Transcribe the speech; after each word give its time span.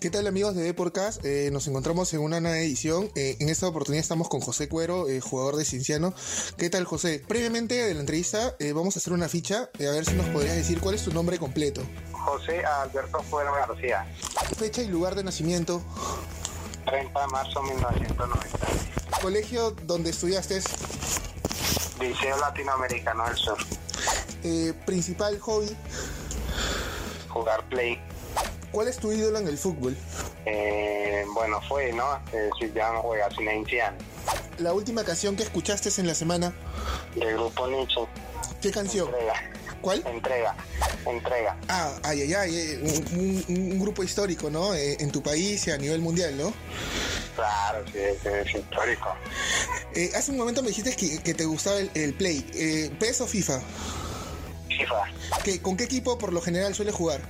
¿Qué 0.00 0.10
tal 0.10 0.28
amigos 0.28 0.54
de 0.54 0.62
Deporcast? 0.62 1.24
Eh, 1.24 1.50
nos 1.52 1.66
encontramos 1.66 2.14
en 2.14 2.20
una 2.20 2.40
nueva 2.40 2.58
edición. 2.58 3.10
Eh, 3.16 3.36
en 3.40 3.48
esta 3.48 3.66
oportunidad 3.66 4.00
estamos 4.00 4.28
con 4.28 4.40
José 4.40 4.68
Cuero, 4.68 5.08
eh, 5.08 5.20
jugador 5.20 5.56
de 5.56 5.64
Cinciano. 5.64 6.14
¿Qué 6.56 6.70
tal 6.70 6.84
José? 6.84 7.20
Previamente 7.26 7.74
de 7.74 7.94
la 7.94 8.00
entrevista 8.00 8.54
eh, 8.60 8.72
vamos 8.72 8.94
a 8.96 9.00
hacer 9.00 9.12
una 9.12 9.28
ficha, 9.28 9.70
a 9.74 9.78
ver 9.90 10.04
si 10.04 10.14
nos 10.14 10.26
podrías 10.26 10.54
decir 10.54 10.78
cuál 10.80 10.94
es 10.94 11.02
tu 11.02 11.12
nombre 11.12 11.38
completo. 11.38 11.82
José 12.12 12.64
Alberto 12.64 13.24
Cuero 13.28 13.52
García, 13.52 14.06
Fecha 14.56 14.82
y 14.82 14.86
lugar 14.86 15.16
de 15.16 15.24
nacimiento. 15.24 15.82
30 16.86 17.20
de 17.20 17.26
marzo 17.26 17.60
de 17.62 17.74
1990. 17.74 18.58
Colegio 19.20 19.72
donde 19.84 20.10
estudiaste. 20.10 20.60
Liceo 22.00 22.38
Latinoamericano 22.38 23.24
del 23.24 23.36
Sur. 23.36 23.58
Eh, 24.44 24.72
principal 24.86 25.40
hobby. 25.40 25.76
Jugar 27.28 27.68
play. 27.68 27.98
¿Cuál 28.72 28.88
es 28.88 28.96
tu 28.98 29.12
ídolo 29.12 29.38
en 29.38 29.48
el 29.48 29.56
fútbol? 29.58 29.96
Eh, 30.44 31.24
bueno, 31.34 31.60
fue, 31.68 31.92
¿no? 31.92 32.16
Eh, 32.32 32.50
si 32.60 32.70
ya 32.72 32.92
no 32.92 33.02
juega 33.02 33.28
Zinedine 33.34 33.92
La 34.58 34.72
última 34.72 35.04
canción 35.04 35.36
que 35.36 35.42
escuchaste 35.42 35.88
en 36.00 36.06
la 36.06 36.14
semana. 36.14 36.52
Del 37.14 37.34
grupo 37.34 37.66
Nietzsche. 37.66 38.00
¿Qué 38.60 38.70
canción? 38.70 39.06
Entrega. 39.08 39.34
¿Cuál? 39.80 40.02
Entrega. 40.06 40.54
Entrega. 41.06 41.56
Ah, 41.68 41.92
ay, 42.02 42.22
ay, 42.22 42.34
ay, 42.34 42.56
eh, 42.56 43.04
un, 43.12 43.18
un- 43.48 43.72
un 43.72 43.78
grupo 43.80 44.02
histórico, 44.02 44.50
¿no? 44.50 44.74
Eh, 44.74 44.96
en 45.00 45.10
tu 45.12 45.22
país 45.22 45.66
y 45.66 45.70
a 45.70 45.78
nivel 45.78 46.00
mundial, 46.00 46.36
¿no? 46.36 46.52
Claro, 47.36 47.84
sí, 47.92 47.98
es, 47.98 48.26
es 48.26 48.54
histórico. 48.54 49.14
Eh, 49.94 50.10
hace 50.16 50.32
un 50.32 50.38
momento 50.38 50.60
me 50.62 50.68
dijiste 50.68 50.94
que, 50.96 51.22
que 51.22 51.34
te 51.34 51.44
gustaba 51.44 51.78
el, 51.78 51.90
el 51.94 52.12
Play. 52.14 52.44
Eh, 52.54 52.90
¿PES 52.98 53.20
o 53.22 53.26
FIFA? 53.28 53.60
FIFA. 54.68 55.02
¿Qué- 55.44 55.62
¿Con 55.62 55.76
qué 55.76 55.84
equipo 55.84 56.18
por 56.18 56.32
lo 56.32 56.40
general 56.40 56.74
suele 56.74 56.90
jugar? 56.92 57.20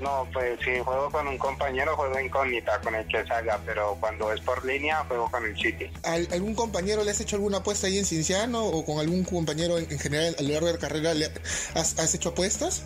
No, 0.00 0.26
pues 0.32 0.58
si 0.62 0.78
juego 0.80 1.10
con 1.10 1.26
un 1.26 1.38
compañero, 1.38 1.96
juego 1.96 2.20
incógnita 2.20 2.78
con 2.80 2.94
el 2.94 3.06
que 3.08 3.24
salga, 3.26 3.58
pero 3.64 3.96
cuando 3.98 4.30
es 4.32 4.40
por 4.42 4.62
línea, 4.64 5.02
juego 5.08 5.30
con 5.30 5.44
el 5.44 5.56
City. 5.56 5.90
¿Al- 6.02 6.28
¿Algún 6.32 6.54
compañero 6.54 7.02
le 7.02 7.10
has 7.12 7.20
hecho 7.20 7.36
alguna 7.36 7.58
apuesta 7.58 7.86
ahí 7.86 7.98
en 7.98 8.04
Cinciano 8.04 8.62
o 8.64 8.84
con 8.84 8.98
algún 8.98 9.24
compañero 9.24 9.78
en, 9.78 9.90
en 9.90 9.98
general 9.98 10.36
a 10.38 10.42
lo 10.42 10.48
largo 10.50 10.66
de 10.66 10.72
la 10.74 10.78
carrera 10.78 11.14
le 11.14 11.30
has, 11.74 11.98
has 11.98 12.14
hecho 12.14 12.28
apuestas? 12.30 12.82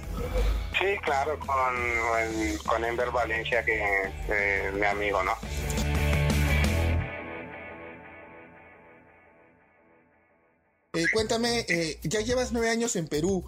Sí, 0.79 0.97
claro, 1.03 1.39
con, 1.41 1.77
el- 2.21 2.59
con 2.63 2.85
Enver 2.85 3.11
Valencia, 3.11 3.65
que 3.65 3.83
es 4.29 4.73
mi 4.75 4.87
amigo, 4.87 5.23
¿no? 5.25 5.33
Eh, 11.01 11.07
cuéntame, 11.15 11.65
eh, 11.67 11.99
ya 12.03 12.21
llevas 12.21 12.53
nueve 12.53 12.69
años 12.69 12.95
en 12.95 13.09
Perú. 13.09 13.43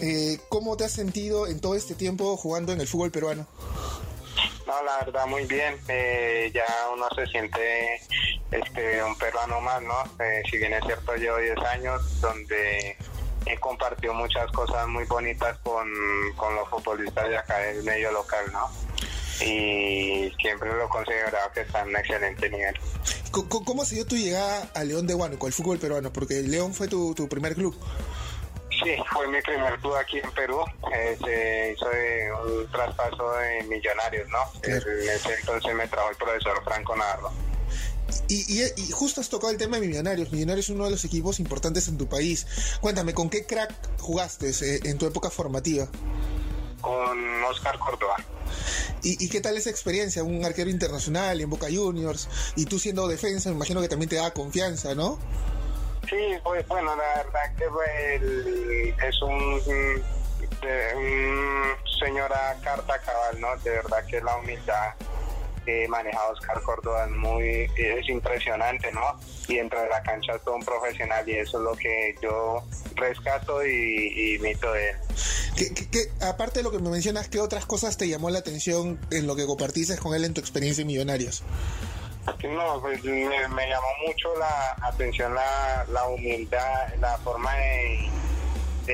Eh, 0.00 0.40
¿Cómo 0.48 0.76
te 0.76 0.84
has 0.84 0.90
sentido 0.90 1.46
en 1.46 1.60
todo 1.60 1.76
este 1.76 1.94
tiempo 1.94 2.36
jugando 2.36 2.72
en 2.72 2.80
el 2.80 2.88
fútbol 2.88 3.12
peruano? 3.12 3.46
No, 4.66 4.82
la 4.82 4.98
verdad, 5.04 5.26
muy 5.26 5.44
bien. 5.44 5.76
Eh, 5.86 6.50
ya 6.52 6.66
uno 6.92 7.06
se 7.14 7.24
siente 7.26 8.00
este 8.50 9.02
un 9.04 9.16
peruano 9.16 9.60
más, 9.60 9.80
¿no? 9.82 9.94
Eh, 10.24 10.42
si 10.50 10.58
bien 10.58 10.72
es 10.72 10.84
cierto, 10.84 11.14
llevo 11.14 11.36
10 11.36 11.58
años 11.58 12.20
donde 12.20 12.96
he 13.46 13.60
compartido 13.60 14.12
muchas 14.14 14.50
cosas 14.50 14.88
muy 14.88 15.04
bonitas 15.04 15.56
con, 15.58 15.88
con 16.36 16.52
los 16.56 16.68
futbolistas 16.68 17.28
de 17.28 17.38
acá 17.38 17.58
del 17.58 17.84
medio 17.84 18.10
local, 18.10 18.44
¿no? 18.52 18.68
Y 19.40 20.32
siempre 20.40 20.68
lo 20.72 20.86
he 20.86 20.88
considerado 20.88 21.50
que 21.52 21.60
está 21.60 21.82
en 21.82 21.88
un 21.88 21.96
excelente 21.96 22.50
nivel. 22.50 22.74
Co- 23.30 23.48
¿Cómo 23.48 23.84
se 23.84 23.94
dio 23.96 24.06
tu 24.06 24.16
llegada 24.16 24.70
a 24.74 24.84
León 24.84 25.06
de 25.06 25.14
Huánuco, 25.14 25.46
al 25.46 25.52
fútbol 25.52 25.78
peruano? 25.78 26.12
Porque 26.12 26.42
León 26.42 26.74
fue 26.74 26.88
tu, 26.88 27.14
tu 27.14 27.28
primer 27.28 27.54
club. 27.54 27.76
Sí, 28.82 28.90
fue 29.12 29.26
mi 29.28 29.40
primer 29.42 29.78
club 29.80 29.94
aquí 29.96 30.18
en 30.18 30.30
Perú. 30.32 30.60
Eh, 30.94 31.16
se 31.24 31.72
hizo 31.74 31.88
de 31.88 32.30
un 32.32 32.70
traspaso 32.70 33.32
de 33.32 33.64
millonarios, 33.64 34.28
¿no? 34.28 34.38
Claro. 34.60 34.84
En 34.90 35.08
ese 35.08 35.34
entonces 35.34 35.74
me 35.74 35.86
trajo 35.88 36.10
el 36.10 36.16
profesor 36.16 36.62
Franco 36.64 36.94
Narro. 36.96 37.30
Y, 38.28 38.60
y- 38.62 38.72
y 38.76 38.90
justo 38.90 39.20
has 39.20 39.28
tocado 39.28 39.50
el 39.52 39.58
tema 39.58 39.78
de 39.78 39.86
Millonarios. 39.86 40.30
Millonarios 40.32 40.66
es 40.66 40.70
uno 40.74 40.84
de 40.84 40.90
los 40.92 41.04
equipos 41.04 41.40
importantes 41.40 41.88
en 41.88 41.98
tu 41.98 42.08
país. 42.08 42.46
Cuéntame, 42.80 43.12
¿con 43.14 43.28
qué 43.30 43.44
crack 43.46 43.72
jugaste 43.98 44.50
eh, 44.50 44.80
en 44.84 44.96
tu 44.98 45.06
época 45.06 45.28
formativa? 45.30 45.88
Con 46.80 47.44
Oscar 47.44 47.78
Córdoba. 47.78 48.16
¿Y, 49.02 49.22
y 49.24 49.28
qué 49.28 49.40
tal 49.40 49.56
esa 49.56 49.70
experiencia? 49.70 50.22
Un 50.24 50.44
arquero 50.44 50.70
internacional 50.70 51.40
en 51.40 51.50
Boca 51.50 51.66
Juniors 51.72 52.28
y 52.56 52.64
tú 52.66 52.78
siendo 52.78 53.06
defensa, 53.08 53.48
me 53.50 53.56
imagino 53.56 53.80
que 53.80 53.88
también 53.88 54.08
te 54.08 54.16
da 54.16 54.32
confianza, 54.32 54.94
¿no? 54.94 55.18
Sí, 56.08 56.16
pues 56.42 56.66
bueno, 56.68 56.94
la 56.96 57.22
verdad 57.22 57.56
que 57.56 58.16
el- 58.16 58.94
es 59.06 59.22
un, 59.22 59.62
de- 59.64 60.94
un 60.96 61.64
señora 62.00 62.56
carta 62.62 62.98
cabal, 63.00 63.40
¿no? 63.40 63.56
De 63.58 63.70
verdad 63.70 64.04
que 64.06 64.20
la 64.20 64.36
humildad 64.36 64.94
que 65.68 65.86
maneja 65.86 66.18
Oscar 66.28 66.62
Córdoba 66.62 67.04
es 67.04 67.10
muy 67.10 67.70
es 67.76 68.08
impresionante, 68.08 68.90
¿no? 68.90 69.02
Y 69.48 69.56
dentro 69.56 69.78
de 69.82 69.88
la 69.90 70.02
cancha 70.02 70.32
es 70.36 70.42
todo 70.42 70.54
un 70.56 70.64
profesional 70.64 71.28
y 71.28 71.34
eso 71.36 71.58
es 71.58 71.64
lo 71.64 71.72
que 71.76 72.14
yo 72.22 72.62
rescato 72.94 73.62
y, 73.66 73.70
y 73.70 74.34
imito 74.36 74.72
de 74.72 74.88
él. 74.90 74.96
¿Qué, 75.56 75.74
qué- 75.74 75.90
qué- 75.90 76.24
aparte 76.24 76.60
de 76.60 76.62
lo 76.62 76.70
que 76.70 76.78
me 76.78 76.88
mencionas, 76.88 77.28
¿qué 77.28 77.38
otras 77.40 77.66
cosas 77.66 77.98
te 77.98 78.08
llamó 78.08 78.30
la 78.30 78.38
atención 78.38 78.98
en 79.10 79.26
lo 79.26 79.36
que 79.36 79.44
compartiste 79.44 79.98
con 79.98 80.14
él 80.14 80.24
en 80.24 80.32
tu 80.32 80.40
experiencia 80.40 80.80
en 80.82 80.86
Millonarios? 80.88 81.42
No, 82.44 82.80
pues 82.80 83.02
me, 83.04 83.48
me 83.48 83.68
llamó 83.68 83.86
mucho 84.06 84.34
la 84.38 84.74
atención 84.82 85.34
la, 85.34 85.84
la 85.92 86.04
humildad, 86.08 86.94
la 87.00 87.16
forma 87.18 87.54
de, 87.56 88.08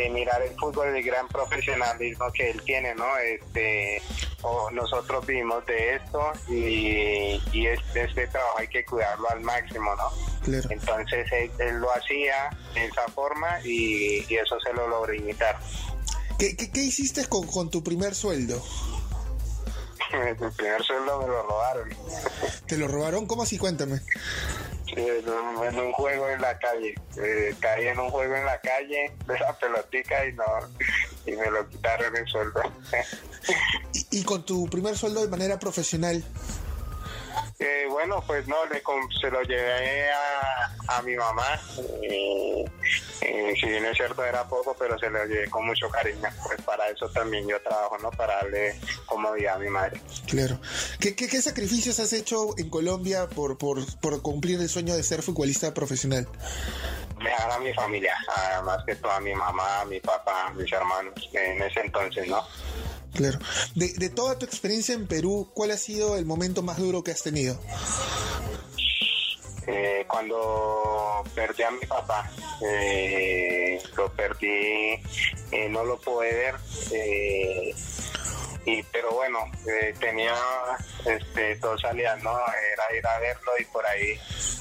de 0.01 0.11
mirar 0.11 0.43
el 0.43 0.55
fútbol, 0.59 0.89
el 0.95 1.03
gran 1.03 1.27
profesionalismo 1.29 2.31
que 2.33 2.51
él 2.51 2.61
tiene, 2.63 2.95
¿no? 2.95 3.17
Este, 3.19 4.03
o 4.43 4.71
nosotros 4.71 5.25
vivimos 5.27 5.65
de 5.67 5.95
esto 5.97 6.33
y, 6.49 7.41
y 7.53 7.67
este, 7.67 8.05
este 8.05 8.27
trabajo 8.27 8.59
hay 8.59 8.69
que 8.69 8.85
cuidarlo 8.85 9.31
al 9.31 9.41
máximo, 9.41 9.95
¿no? 9.97 10.11
Claro. 10.43 10.69
Entonces 10.71 11.27
él, 11.33 11.51
él 11.59 11.77
lo 11.79 11.91
hacía 11.95 12.51
de 12.75 12.85
esa 12.87 13.09
forma 13.15 13.61
y, 13.65 14.27
y 14.29 14.37
eso 14.37 14.59
se 14.61 14.73
lo 14.75 14.87
logró 14.89 15.15
imitar. 15.15 15.59
¿Qué, 16.39 16.57
qué- 16.57 16.71
qué 16.71 16.81
hiciste 16.83 17.27
con, 17.27 17.47
con 17.47 17.71
tu 17.71 17.83
primer 17.83 18.15
sueldo? 18.15 18.63
El 20.13 20.37
primer 20.53 20.83
sueldo 20.83 21.21
me 21.23 21.27
lo 21.29 21.43
robaron. 21.45 21.89
¿Te 22.67 22.77
lo 22.77 22.89
robaron? 22.89 23.27
¿Cómo 23.27 23.45
así? 23.45 23.57
Cuéntame. 23.59 24.01
Sí, 24.87 24.95
en 24.97 25.29
un, 25.29 25.65
en 25.65 25.79
un 25.81 25.93
juego 25.93 26.29
en 26.29 26.41
la 26.41 26.59
calle. 26.59 26.95
Eh, 27.17 27.55
caí 27.61 27.87
en 27.89 27.99
un 27.99 28.11
juego 28.11 28.35
en 28.37 28.45
la 28.45 28.61
calle 28.61 29.13
de 29.27 29.39
la 29.39 29.53
pelotica 29.59 30.27
y 30.27 30.33
no 30.35 30.45
y 31.27 31.33
me 31.33 31.51
lo 31.51 31.69
quitaron 31.69 32.17
el 32.17 32.27
sueldo. 32.27 32.61
Y, 33.93 34.21
y 34.21 34.25
con 34.25 34.43
tu 34.47 34.67
primer 34.71 34.97
sueldo 34.97 35.21
de 35.21 35.29
manera 35.29 35.59
profesional, 35.59 36.25
Eh, 37.59 37.87
bueno, 37.91 38.23
pues 38.27 38.47
no, 38.49 38.65
le 38.67 38.83
se 39.21 39.31
lo 39.31 39.43
llevé 39.43 40.11
a, 40.11 40.97
a 40.97 41.03
mi 41.03 41.15
mamá. 41.15 41.61
Y 42.03 42.65
si 43.65 43.71
bien 43.71 43.85
es 43.87 43.97
cierto 43.97 44.25
era 44.25 44.45
poco, 44.47 44.77
pero 44.79 44.99
se 44.99 45.09
lo 45.11 45.25
llevé 45.25 45.49
con 45.51 45.67
mucho 45.67 45.89
cariño. 45.89 46.29
Pues 46.47 46.61
para 46.63 46.89
eso 46.89 47.09
también 47.11 47.49
yo 47.49 47.61
trabajo, 47.63 47.97
¿no? 48.03 48.11
Para 48.11 48.37
darle 48.37 48.79
comodidad 49.07 49.57
a 49.57 49.59
mi 49.59 49.69
madre. 49.69 50.01
claro. 50.29 50.59
¿Qué, 51.01 51.15
qué, 51.17 51.29
qué 51.29 51.41
sacrificios 51.43 51.99
has 52.01 52.13
hecho 52.13 52.57
en 52.59 52.69
Colombia 52.71 53.29
por, 53.29 53.57
por, 53.59 53.85
por 54.01 54.21
cumplir 54.23 54.61
el 54.61 54.69
sueño 54.69 54.95
de 54.95 55.03
ser 55.03 55.23
futbolista 55.23 55.73
profesional? 55.75 56.29
Dejar 57.23 57.51
a 57.53 57.59
mi 57.59 57.73
familia, 57.73 58.15
a- 58.29 58.63
más 58.63 58.85
que 58.85 58.97
todo 58.97 59.13
a 59.13 59.21
mi 59.21 59.35
mamá, 59.35 59.85
mi 59.87 60.01
papá, 60.01 60.53
mis 60.57 60.71
hermanos, 60.73 61.15
en 61.33 61.63
ese 61.63 61.81
entonces, 61.81 62.29
¿no? 62.29 62.43
Claro. 63.15 63.39
De, 63.77 63.93
de 63.95 64.09
toda 64.11 64.37
tu 64.39 64.45
experiencia 64.45 64.95
en 64.95 65.07
Perú, 65.07 65.49
¿cuál 65.55 65.71
ha 65.71 65.77
sido 65.77 66.17
el 66.17 66.27
momento 66.27 66.63
más 66.63 66.79
duro 66.79 67.05
que 67.05 67.13
has 67.13 67.23
tenido? 67.23 67.59
Eh, 69.67 70.05
cuando 70.07 71.23
perdí 71.35 71.63
a 71.63 71.71
mi 71.71 71.87
papá, 71.87 72.31
eh, 72.63 73.81
lo 73.97 74.13
perdí, 74.13 75.01
eh, 75.53 75.69
no 75.71 75.85
lo 75.85 75.99
pude 75.99 76.33
ver, 76.35 76.55
eh, 76.93 77.75
y, 78.67 78.83
pero 78.85 79.13
bueno, 79.13 79.39
eh, 79.67 79.95
tenía 79.99 80.35
este, 81.05 81.57
dos 81.57 81.81
salidas, 81.81 82.23
¿no? 82.23 82.33
Era 82.33 82.97
ir 82.97 83.07
a 83.07 83.19
verlo 83.19 83.53
y 83.59 83.65
por 83.67 83.87
ahí 83.87 84.19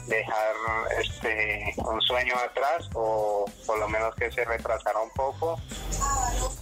dejar 0.07 0.55
este, 0.99 1.73
un 1.77 2.01
sueño 2.01 2.35
atrás 2.35 2.89
o 2.93 3.45
por 3.65 3.79
lo 3.79 3.87
menos 3.87 4.13
que 4.15 4.29
se 4.31 4.43
retrasara 4.43 4.99
un 4.99 5.11
poco 5.11 5.57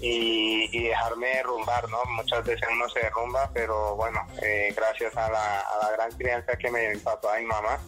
y, 0.02 0.68
y 0.76 0.88
dejarme 0.88 1.28
derrumbar, 1.28 1.88
¿no? 1.90 2.04
Muchas 2.16 2.44
veces 2.44 2.68
uno 2.72 2.90
se 2.90 3.00
derrumba, 3.02 3.50
pero 3.54 3.96
bueno, 3.96 4.20
eh, 4.42 4.74
gracias 4.76 5.16
a 5.16 5.30
la, 5.30 5.60
a 5.62 5.78
la 5.84 5.92
gran 5.92 6.12
crianza 6.18 6.58
que 6.58 6.70
me 6.72 6.80
dio 6.82 6.90
mi 6.92 6.98
papá 6.98 7.40
y 7.40 7.44
mi 7.44 7.48
mamá, 7.50 7.80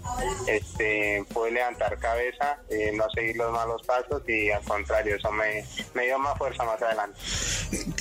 este, 0.48 1.26
pude 1.34 1.52
levantar 1.52 1.98
cabeza, 1.98 2.60
eh, 2.70 2.92
no 2.94 3.10
seguir 3.10 3.36
los 3.38 3.52
malos 3.52 3.82
pasos 3.86 4.22
y 4.28 4.52
al 4.52 4.64
contrario, 4.64 5.16
eso 5.16 5.32
me, 5.32 5.66
me 5.94 6.06
dio 6.06 6.20
más 6.20 6.38
fuerza 6.38 6.64
más 6.64 6.82
adelante. 6.82 7.20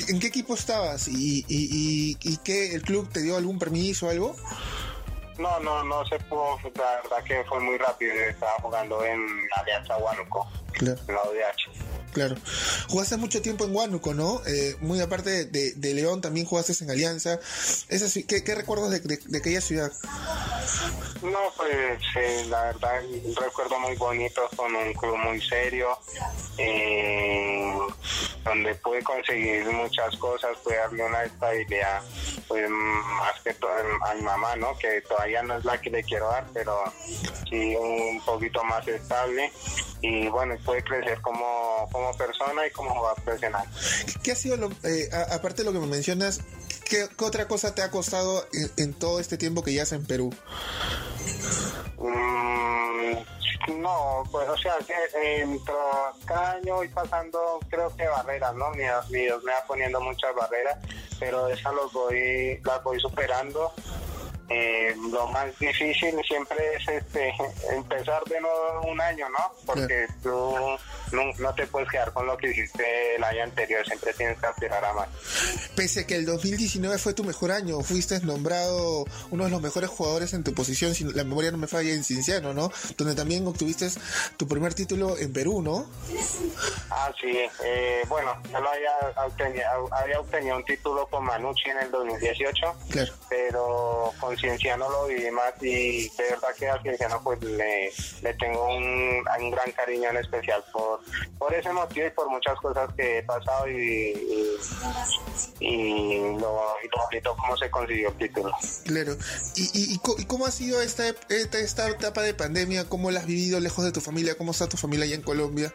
¿En 0.09 0.20
qué 0.20 0.26
equipo 0.26 0.55
estabas? 0.55 1.09
¿Y, 1.09 1.44
y, 1.49 1.69
y, 1.70 2.19
y 2.20 2.37
qué? 2.38 2.75
¿El 2.75 2.82
club 2.82 3.11
te 3.11 3.23
dio 3.23 3.37
algún 3.37 3.59
permiso 3.59 4.06
o 4.06 4.11
algo? 4.11 4.37
No, 5.38 5.59
no, 5.61 5.82
no 5.85 6.05
se 6.06 6.19
pudo, 6.20 6.59
la 6.76 7.00
verdad 7.03 7.25
que 7.25 7.43
fue 7.44 7.59
muy 7.59 7.79
rápido, 7.79 8.12
estaba 8.12 8.53
jugando 8.61 9.03
en 9.05 9.26
Alianza 9.56 9.97
Huánuco, 9.97 10.47
Claro. 10.73 11.00
en 11.09 11.14
la 11.14 11.23
UDH. 11.23 11.72
Claro. 12.12 12.37
Jugaste 12.88 13.17
mucho 13.17 13.41
tiempo 13.41 13.64
en 13.64 13.75
Huánuco, 13.75 14.12
¿no? 14.12 14.43
Eh, 14.47 14.76
muy 14.81 15.00
aparte 15.00 15.47
de, 15.47 15.73
de, 15.73 15.94
León, 15.94 16.20
también 16.20 16.47
jugaste 16.47 16.75
en 16.85 16.91
Alianza. 16.91 17.41
¿qué, 18.29 18.44
¿Qué, 18.44 18.55
recuerdos 18.55 18.91
de, 18.91 19.00
de, 19.00 19.38
aquella 19.38 19.61
ciudad? 19.61 19.93
No, 21.23 21.38
pues 21.56 22.49
la 22.49 22.64
verdad, 22.64 23.05
un 23.05 23.37
recuerdo 23.37 23.79
muy 23.79 23.94
bonito 23.97 24.43
con 24.56 24.75
un 24.75 24.93
club 24.94 25.17
muy 25.19 25.41
serio, 25.41 25.97
eh, 26.59 27.79
donde 28.44 28.75
pude 28.76 29.03
conseguir 29.03 29.64
muchas 29.67 30.17
cosas, 30.17 30.56
pude 30.64 30.76
darle 30.76 31.05
una 31.05 31.23
estabilidad, 31.23 32.03
pues 32.49 32.69
más 32.69 33.41
que 33.43 33.55
todo 33.55 33.70
a 34.05 34.14
mi 34.14 34.23
mamá, 34.23 34.56
¿no? 34.56 34.76
Que 34.79 35.00
todavía 35.03 35.43
no 35.44 35.59
es 35.59 35.64
la 35.64 35.81
que 35.81 35.91
le 35.91 36.03
quiero 36.03 36.29
dar, 36.29 36.44
pero 36.53 36.76
sí 37.49 37.76
un 37.76 38.20
poquito 38.25 38.64
más 38.64 38.87
estable 38.88 39.53
y 40.03 40.26
bueno, 40.29 40.56
puede 40.64 40.82
crecer 40.82 41.20
como, 41.20 41.88
como 41.93 42.12
persona 42.14 42.67
y 42.67 42.70
como 42.73 42.91
jugador 42.91 43.23
profesional. 43.23 43.64
¿Qué 44.25 44.32
ha 44.32 44.37
sido, 44.37 44.56
lo, 44.56 44.70
eh, 44.82 45.09
aparte 45.31 45.62
de 45.62 45.67
lo 45.67 45.73
que 45.73 45.79
me 45.79 45.87
mencionas, 45.87 46.41
¿qué, 46.93 47.09
otra 47.25 47.49
cosa 47.49 47.75
te 47.75 47.83
ha 47.83 47.91
costado 47.91 48.47
en, 48.77 48.93
todo 48.93 49.19
este 49.19 49.39
tiempo 49.39 49.62
que 49.62 49.73
ya 49.73 49.85
en 49.91 50.05
Perú? 50.05 50.31
Mm, 51.97 53.81
no, 53.81 54.23
pues 54.31 54.47
o 54.49 54.56
sea, 54.59 54.75
que 54.87 54.94
cada 56.27 56.53
año 56.53 56.75
voy 56.77 56.89
pasando, 56.89 57.61
creo 57.71 57.97
que 57.97 58.06
barreras, 58.06 58.55
¿no? 58.55 58.71
Mi, 58.73 58.83
Dios 59.09 59.43
me 59.43 59.53
va 59.53 59.65
poniendo 59.67 60.00
muchas 60.03 60.35
barreras, 60.35 60.79
pero 61.19 61.49
esas 61.49 61.73
los 61.73 61.91
voy, 61.94 62.61
las 62.62 62.83
voy 62.85 63.00
superando 63.00 63.73
eh, 64.52 64.94
lo 65.10 65.26
más 65.28 65.46
difícil 65.58 66.20
siempre 66.26 66.56
es 66.76 66.88
este 66.88 67.32
empezar 67.75 68.22
de 68.25 68.40
nuevo 68.40 68.82
un 68.87 69.00
año, 69.00 69.26
¿no? 69.31 69.52
Porque 69.64 70.06
tú 70.22 70.54
no, 71.12 71.54
te 71.54 71.66
puedes 71.66 71.88
quedar 71.88 72.12
con 72.12 72.26
lo 72.26 72.37
que 72.37 72.50
hiciste 72.50 73.16
el 73.16 73.25
año 73.25 73.44
anterior, 73.44 73.84
siempre 73.87 74.12
tienes 74.14 74.38
que 74.38 74.46
aspirar 74.46 74.84
a 74.84 74.93
más. 74.93 75.08
Pese 75.75 76.00
a 76.00 76.06
que 76.06 76.16
el 76.16 76.26
2019 76.26 76.99
fue 76.99 77.14
tu 77.14 77.25
mejor 77.25 77.50
año, 77.50 77.81
fuiste 77.81 78.20
nombrado 78.20 79.04
uno 79.31 79.44
de 79.44 79.50
los 79.50 79.60
mejores 79.60 79.90
jugadores 79.90 80.32
en 80.34 80.44
tu 80.44 80.54
posición, 80.54 80.94
si 80.94 81.04
la 81.04 81.25
memoria 81.25 81.50
no 81.50 81.58
me 81.58 81.66
falla, 81.66 81.93
en 81.93 82.04
Cinciano, 82.04 82.54
¿no? 82.54 82.70
Donde 82.96 83.14
también 83.14 83.46
obtuviste 83.46 83.88
tu 84.37 84.46
primer 84.46 84.75
título 84.75 85.16
en 85.19 85.32
Perú, 85.32 85.62
¿no? 85.62 85.87
Ah, 86.90 87.12
sí. 87.20 87.38
Eh, 87.64 88.02
bueno, 88.08 88.37
yo 88.50 88.60
lo 88.60 88.70
había 88.70 88.93
obtenido, 89.26 89.64
había 89.93 90.20
obtenido 90.20 90.56
un 90.56 90.64
título 90.64 91.06
con 91.06 91.25
Manucci 91.25 91.70
en 91.70 91.78
el 91.78 91.90
2018, 91.90 92.75
claro. 92.90 93.12
pero 93.28 94.12
con 94.20 94.37
Cienciano 94.43 94.91
lo 94.91 95.06
viví 95.06 95.31
más 95.31 95.55
y 95.61 96.09
de 96.09 96.25
verdad 96.31 96.49
que 96.59 96.69
a 96.69 96.83
Cienciano 96.83 97.23
pues 97.23 97.41
le, 97.43 97.93
le 98.23 98.35
tengo 98.35 98.67
un, 98.67 99.25
un, 99.41 99.50
gran 99.50 99.71
cariño 99.71 100.11
en 100.11 100.17
especial 100.17 100.65
por, 100.73 101.00
por 101.39 101.55
ese 101.55 101.73
motivo 101.73 102.09
y 102.09 102.11
por 102.11 102.29
muchas 102.29 102.56
cosas 102.56 102.93
que 102.94 103.19
he 103.19 103.23
pasado 103.23 103.71
y, 103.71 104.59
y, 105.61 106.19
lo, 106.41 106.77
bonito 107.09 107.37
cómo 107.37 107.56
se 107.56 107.71
consiguió 107.71 108.09
el 108.09 108.19
título. 108.19 108.53
Claro. 108.85 109.17
¿Y, 109.55 109.94
y, 109.94 110.27
cómo 110.27 110.47
ha 110.47 110.50
sido 110.50 110.83
esta, 110.83 111.09
esta, 111.29 111.59
esta, 111.59 111.88
etapa 111.88 112.23
de 112.23 112.35
pandemia? 112.35 112.88
¿Cómo 112.88 113.12
la 113.12 113.21
has 113.21 113.27
vivido 113.27 113.61
lejos 113.61 113.85
de 113.85 113.93
tu 113.93 114.00
familia? 114.00 114.37
¿Cómo 114.37 114.50
está 114.50 114.69
tu 114.69 114.77
familia 114.77 115.05
allá 115.05 115.15
en 115.15 115.23
Colombia? 115.23 115.73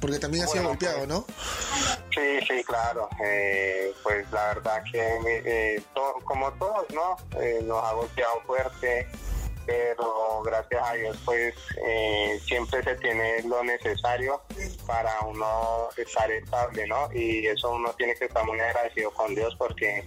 Porque 0.00 0.18
también 0.18 0.44
ha 0.44 0.48
sido 0.48 0.64
golpeado, 0.64 1.06
¿no? 1.06 1.24
Sí, 2.14 2.40
sí, 2.46 2.64
claro. 2.64 3.08
Eh, 3.24 3.92
pues 4.02 4.30
la 4.32 4.54
verdad 4.54 4.82
que 4.90 5.18
eh, 5.44 5.82
como 6.24 6.50
todos, 6.52 6.86
¿no? 6.92 7.16
Eh, 7.40 7.60
nos 7.62 7.82
ha 7.84 7.92
golpeado 7.92 8.40
fuerte, 8.46 9.06
pero 9.66 10.42
gracias 10.44 10.82
a 10.82 10.94
Dios 10.94 11.18
pues 11.24 11.54
eh, 11.86 12.40
siempre 12.44 12.82
se 12.82 12.94
tiene 12.96 13.42
lo 13.44 13.62
necesario 13.62 14.42
para 14.86 15.20
uno 15.20 15.88
estar 15.96 16.30
estable, 16.30 16.86
¿no? 16.86 17.12
Y 17.12 17.46
eso 17.46 17.70
uno 17.70 17.92
tiene 17.92 18.14
que 18.16 18.24
estar 18.24 18.44
muy 18.44 18.58
agradecido 18.58 19.10
con 19.12 19.34
Dios 19.34 19.54
porque 19.56 20.04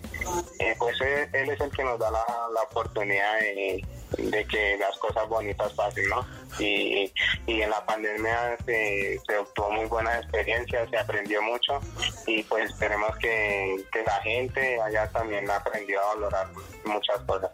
eh, 0.60 0.76
pues 0.78 1.00
él, 1.02 1.50
es 1.50 1.62
el 1.62 1.72
que 1.72 1.84
nos 1.84 2.00
da 2.00 2.12
la, 2.12 2.24
oportunidad 2.70 3.40
de, 3.40 3.86
de, 4.18 4.46
que 4.46 4.78
las 4.78 4.98
cosas 4.98 5.28
bonitas 5.30 5.72
pasen, 5.74 6.10
¿no? 6.10 6.26
Y, 6.60 7.12
y 7.48 7.62
en 7.62 7.70
la 7.70 7.86
pandemia 7.86 8.58
se, 8.66 9.20
se, 9.26 9.38
obtuvo 9.38 9.72
muy 9.72 9.86
buena 9.86 10.20
experiencia, 10.20 10.88
se 10.90 10.98
aprendió 10.98 11.42
mucho 11.42 11.80
y 12.28 12.44
pues 12.44 12.70
esperemos 12.70 13.16
que, 13.18 13.84
que 13.92 14.04
la 14.04 14.22
gente 14.22 14.80
allá 14.82 15.10
también 15.10 15.50
aprendió 15.50 16.00
a 16.02 16.14
valorar 16.16 16.48
muchas 16.86 17.20
cosas. 17.26 17.52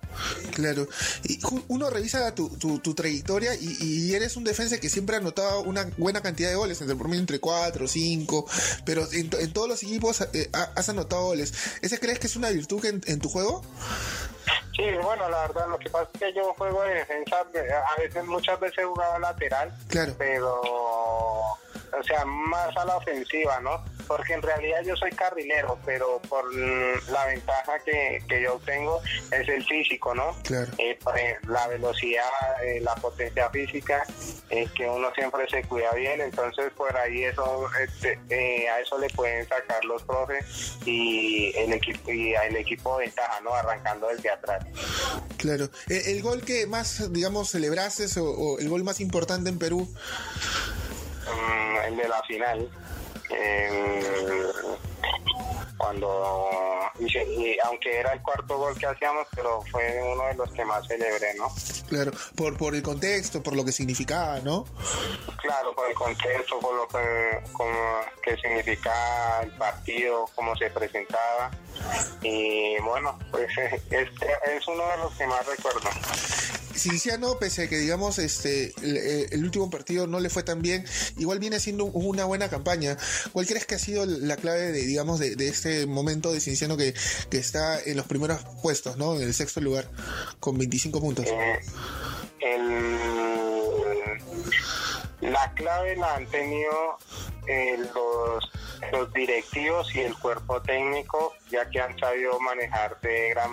Claro, 0.54 0.88
y 1.24 1.40
uno 1.68 1.90
revisa 1.90 2.34
tu, 2.36 2.50
tu, 2.58 2.94
trayectoria 2.94 3.54
y, 3.56 4.14
eres 4.14 4.36
un 4.36 4.44
defensa 4.44 4.80
que 4.80 4.90
siempre 4.90 5.16
ha 5.16 5.20
anotado 5.20 5.62
una 5.62 5.90
buena 5.98 6.22
cantidad 6.22 6.50
de 6.50 6.56
goles, 6.56 6.82
entre 6.82 6.96
entre 7.18 7.40
4, 7.40 7.88
5, 7.88 8.46
pero 8.86 9.08
en, 9.12 9.30
en, 9.40 9.54
todos 9.54 9.70
los 9.70 9.84
equipos 9.84 10.22
eh, 10.34 10.50
has 10.52 10.90
anotado 10.90 11.26
goles. 11.26 11.54
¿Ese 11.82 12.00
crees 12.00 12.20
que 12.20 12.28
es 12.28 12.36
una 12.36 12.50
virtud 12.50 12.84
en, 12.86 13.02
en 13.06 13.20
tu 13.20 13.30
juego? 13.30 13.64
Sí, 14.76 14.86
bueno, 15.04 15.30
la 15.30 15.42
verdad, 15.42 15.68
lo 15.68 15.78
que 15.78 15.90
pasa 15.90 16.10
es 16.14 16.20
que 16.20 16.34
yo 16.34 16.54
juego 16.54 16.82
de 16.84 16.96
defensa, 16.96 17.38
a 17.40 18.00
veces, 18.00 18.26
muchas 18.26 18.60
veces 18.60 18.86
jugaba 18.86 19.20
lateral, 19.20 19.72
claro. 19.90 20.14
pero, 20.18 20.62
o 21.98 22.04
sea, 22.04 22.26
más 22.26 22.76
a 22.78 22.86
la 22.86 22.98
ofensiva, 22.98 23.60
¿no? 23.60 23.84
porque 24.10 24.34
en 24.34 24.42
realidad 24.42 24.82
yo 24.84 24.96
soy 24.96 25.12
carrilero, 25.12 25.78
pero 25.86 26.20
por 26.28 26.44
la 26.56 27.28
ventaja 27.28 27.78
que, 27.86 28.20
yo 28.42 28.60
tengo 28.66 29.00
es 29.32 29.48
el 29.48 29.64
físico, 29.64 30.16
¿no? 30.16 30.36
Claro. 30.44 30.72
Eh, 30.80 30.98
la 31.48 31.68
velocidad, 31.68 32.26
eh, 32.64 32.82
la 32.82 32.96
potencia 32.96 33.48
física, 33.52 34.04
es 34.50 34.72
que 34.72 34.90
uno 34.90 35.14
siempre 35.14 35.48
se 35.48 35.62
cuida 35.66 35.94
bien, 35.94 36.22
entonces 36.22 36.72
por 36.76 36.98
ahí 36.98 37.26
eso 37.26 37.70
este, 37.80 38.20
eh, 38.32 38.68
a 38.68 38.80
eso 38.80 38.98
le 38.98 39.10
pueden 39.12 39.48
sacar 39.48 39.86
los 39.86 40.02
profes 40.02 40.80
y 40.88 41.56
el 41.56 41.72
equipo 41.74 42.12
y 42.12 42.34
el 42.34 42.56
equipo 42.56 42.98
ventaja, 42.98 43.40
¿no? 43.42 43.54
Arrancando 43.54 44.08
desde 44.08 44.32
atrás. 44.32 44.66
Claro. 45.38 45.70
¿El, 45.88 46.20
gol 46.24 46.42
que 46.44 46.66
más, 46.66 47.14
digamos, 47.14 47.52
celebrases 47.52 48.18
o, 48.18 48.58
el 48.58 48.70
gol 48.70 48.84
más 48.84 49.00
importante 49.02 49.52
en 49.52 49.60
Perú? 49.60 49.88
Mm, 51.36 51.78
el 51.88 51.98
de 51.98 52.08
la 52.08 52.22
final 52.24 52.70
cuando 55.78 56.50
y, 57.00 57.58
aunque 57.64 58.00
era 58.00 58.14
el 58.14 58.22
cuarto 58.22 58.58
gol 58.58 58.78
que 58.78 58.86
hacíamos 58.86 59.28
pero 59.36 59.62
fue 59.72 60.00
uno 60.14 60.26
de 60.26 60.34
los 60.36 60.52
que 60.52 60.66
más 60.66 60.86
celebré 60.88 61.34
no 61.36 61.54
claro 61.88 62.12
por 62.36 62.58
por 62.58 62.76
el 62.76 62.82
contexto 62.82 63.42
por 63.42 63.56
lo 63.56 63.64
que 63.64 63.72
significaba 63.72 64.40
no 64.40 64.66
claro 65.42 65.74
por 65.74 65.88
el 65.90 65.96
contexto 65.96 66.60
por 66.60 66.76
lo 66.76 66.88
que 66.88 67.44
como 67.54 68.00
que 68.22 68.36
significaba 68.38 69.42
el 69.44 69.52
partido 69.52 70.26
cómo 70.36 70.56
se 70.56 70.70
presentaba. 70.70 71.52
Y 72.22 72.80
bueno 72.82 73.18
pues 73.32 73.50
es, 73.58 74.10
es 74.10 74.68
uno 74.68 74.86
de 74.88 74.98
los 74.98 75.14
que 75.16 75.28
más 75.28 75.46
recuerdo 75.46 75.90
Cinciano, 76.80 77.38
pese 77.38 77.64
a 77.64 77.70
que 77.70 77.78
digamos 77.78 78.18
este 78.20 78.74
eh, 78.82 79.28
el, 79.32 79.44
último 79.44 79.70
partido 79.70 80.08
no 80.08 80.20
le 80.20 80.30
fue 80.30 80.44
tan 80.44 80.62
bien, 80.62 80.86
igual 81.18 81.40
viene 81.40 81.60
siendo 81.60 81.86
una 81.86 82.26
buena 82.26 82.50
campaña. 82.50 82.98
¿Cuál 83.32 83.46
crees 83.46 83.66
que 83.66 83.76
ha 83.76 83.80
sido 83.80 84.06
la 84.06 84.38
clave 84.38 84.72
de 84.72 84.82
digamos 84.86 85.20
de, 85.20 85.36
este 85.48 85.86
momento 85.86 86.32
de 86.32 86.40
Cinciano 86.40 86.78
que, 86.78 86.94
que, 87.30 87.38
está 87.38 87.80
en 87.82 87.98
los 87.98 88.08
primeros 88.08 88.40
puestos, 88.62 88.98
¿no? 88.98 89.16
En 89.16 89.24
el 89.24 89.34
sexto 89.34 89.62
lugar 89.62 89.90
con 90.40 90.58
25 90.58 91.02
puntos. 91.02 91.26
Eh, 91.28 91.60
la 95.22 95.54
clave 95.54 95.96
la 95.98 96.16
han 96.16 96.26
tenido 96.28 96.98
eh, 97.48 97.78
los 97.94 98.50
los 98.92 99.12
directivos 99.14 99.94
y 99.96 100.00
el 100.02 100.16
cuerpo 100.16 100.62
técnico, 100.62 101.34
ya 101.52 101.70
que 101.70 101.80
han 101.80 101.98
sabido 102.00 102.40
manejar 102.40 103.00
de, 103.02 103.30
gran, 103.30 103.52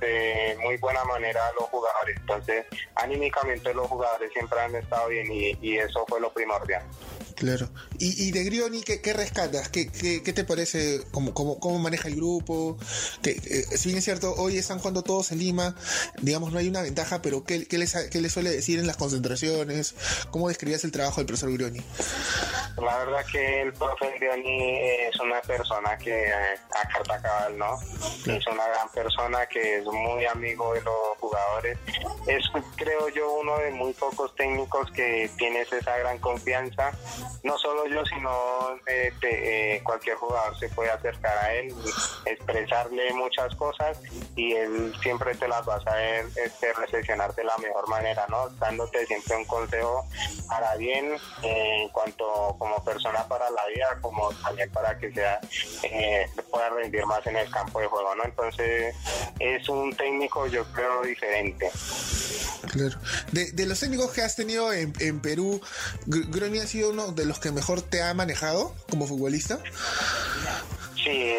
de 0.00 0.56
muy 0.62 0.76
buena 0.78 1.04
manera 1.04 1.40
a 1.46 1.52
los 1.54 1.64
jugadores. 1.64 2.16
Entonces, 2.20 2.66
anímicamente 2.94 3.74
los 3.74 3.88
jugadores 3.88 4.32
siempre 4.32 4.60
han 4.60 4.74
estado 4.74 5.08
bien 5.08 5.26
y 5.30 5.76
eso 5.76 6.04
fue 6.08 6.20
lo 6.20 6.32
primordial. 6.32 6.84
Claro. 7.40 7.70
¿Y, 7.98 8.28
y 8.28 8.32
de 8.32 8.44
Grioni 8.44 8.82
qué, 8.82 9.00
qué 9.00 9.14
rescatas? 9.14 9.70
¿Qué, 9.70 9.90
¿Qué, 9.90 10.22
qué, 10.22 10.34
te 10.34 10.44
parece? 10.44 11.00
¿Cómo, 11.10 11.32
cómo, 11.32 11.58
cómo 11.58 11.78
maneja 11.78 12.08
el 12.08 12.16
grupo? 12.16 12.76
Que, 13.22 13.30
eh, 13.30 13.78
si 13.78 13.88
bien 13.88 13.96
es 13.96 14.04
cierto, 14.04 14.34
hoy 14.34 14.58
están 14.58 14.78
jugando 14.78 15.02
todos 15.02 15.32
en 15.32 15.38
Lima, 15.38 15.74
digamos, 16.20 16.52
no 16.52 16.58
hay 16.58 16.68
una 16.68 16.82
ventaja, 16.82 17.22
pero 17.22 17.42
¿qué, 17.42 17.66
qué, 17.66 17.78
les, 17.78 17.94
qué 18.10 18.20
les 18.20 18.30
suele 18.30 18.50
decir 18.50 18.78
en 18.78 18.86
las 18.86 18.98
concentraciones? 18.98 19.94
¿Cómo 20.30 20.48
describías 20.48 20.84
el 20.84 20.92
trabajo 20.92 21.16
del 21.16 21.26
profesor 21.26 21.50
Grioni? 21.50 21.80
La 22.76 22.98
verdad 22.98 23.19
que 23.24 23.62
el 23.62 23.72
profesor 23.72 24.14
Grioni 24.18 24.78
es 24.80 25.18
una 25.20 25.40
persona 25.40 25.96
que 25.98 26.24
eh, 26.24 26.56
a 26.72 26.88
carta 26.88 27.20
cabal, 27.20 27.58
¿no? 27.58 27.78
Es 28.26 28.46
una 28.46 28.66
gran 28.66 28.88
persona 28.94 29.46
que 29.46 29.78
es 29.78 29.84
muy 29.84 30.24
amigo 30.26 30.74
de 30.74 30.82
los 30.82 31.18
jugadores. 31.18 31.78
Es, 32.26 32.44
creo 32.76 33.08
yo, 33.08 33.32
uno 33.32 33.58
de 33.58 33.70
muy 33.70 33.92
pocos 33.94 34.34
técnicos 34.36 34.90
que 34.92 35.30
tienes 35.36 35.72
esa 35.72 35.96
gran 35.98 36.18
confianza 36.18 36.92
no 37.42 37.56
solo 37.58 37.86
yo, 37.86 38.04
sino 38.06 38.30
eh, 38.86 39.12
eh, 39.22 39.80
cualquier 39.82 40.16
jugador 40.16 40.58
se 40.58 40.68
puede 40.70 40.90
acercar 40.90 41.36
a 41.38 41.54
él, 41.54 41.74
expresarle 42.26 43.12
muchas 43.14 43.54
cosas 43.56 44.00
y 44.36 44.52
él 44.52 44.94
siempre 45.02 45.34
te 45.34 45.48
las 45.48 45.66
va 45.68 45.76
a 45.76 45.80
saber 45.80 46.26
este, 46.36 46.72
recepcionar 46.74 47.34
de 47.34 47.44
la 47.44 47.56
mejor 47.58 47.88
manera, 47.88 48.26
¿no? 48.28 48.48
Dándote 48.50 49.06
siempre 49.06 49.36
un 49.36 49.44
consejo 49.46 50.04
para 50.48 50.76
bien 50.76 51.16
en 51.42 51.88
cuanto 51.90 52.56
como 52.58 52.82
persona 52.84 53.09
para 53.28 53.50
la 53.50 53.66
vida, 53.74 53.98
como 54.00 54.30
también 54.42 54.70
para 54.70 54.98
que 54.98 55.12
sea 55.12 55.40
pueda 56.50 56.68
rendir 56.70 57.06
más 57.06 57.26
en 57.26 57.36
el 57.36 57.50
campo 57.50 57.80
de 57.80 57.86
juego, 57.86 58.14
¿no? 58.14 58.24
Entonces 58.24 58.94
es 59.38 59.68
un 59.68 59.94
técnico 59.94 60.46
yo 60.46 60.64
creo 60.72 61.02
diferente. 61.02 61.70
Claro. 62.70 62.98
De, 63.32 63.52
de 63.52 63.66
los 63.66 63.80
técnicos 63.80 64.12
que 64.12 64.22
has 64.22 64.36
tenido 64.36 64.72
en, 64.72 64.92
en 65.00 65.20
Perú, 65.20 65.60
Groni 66.06 66.58
ha 66.58 66.66
sido 66.66 66.90
uno 66.90 67.12
de 67.12 67.24
los 67.24 67.38
que 67.38 67.50
mejor 67.50 67.82
te 67.82 68.02
ha 68.02 68.12
manejado 68.14 68.74
como 68.88 69.06
futbolista. 69.06 69.58
Sí, 71.02 71.34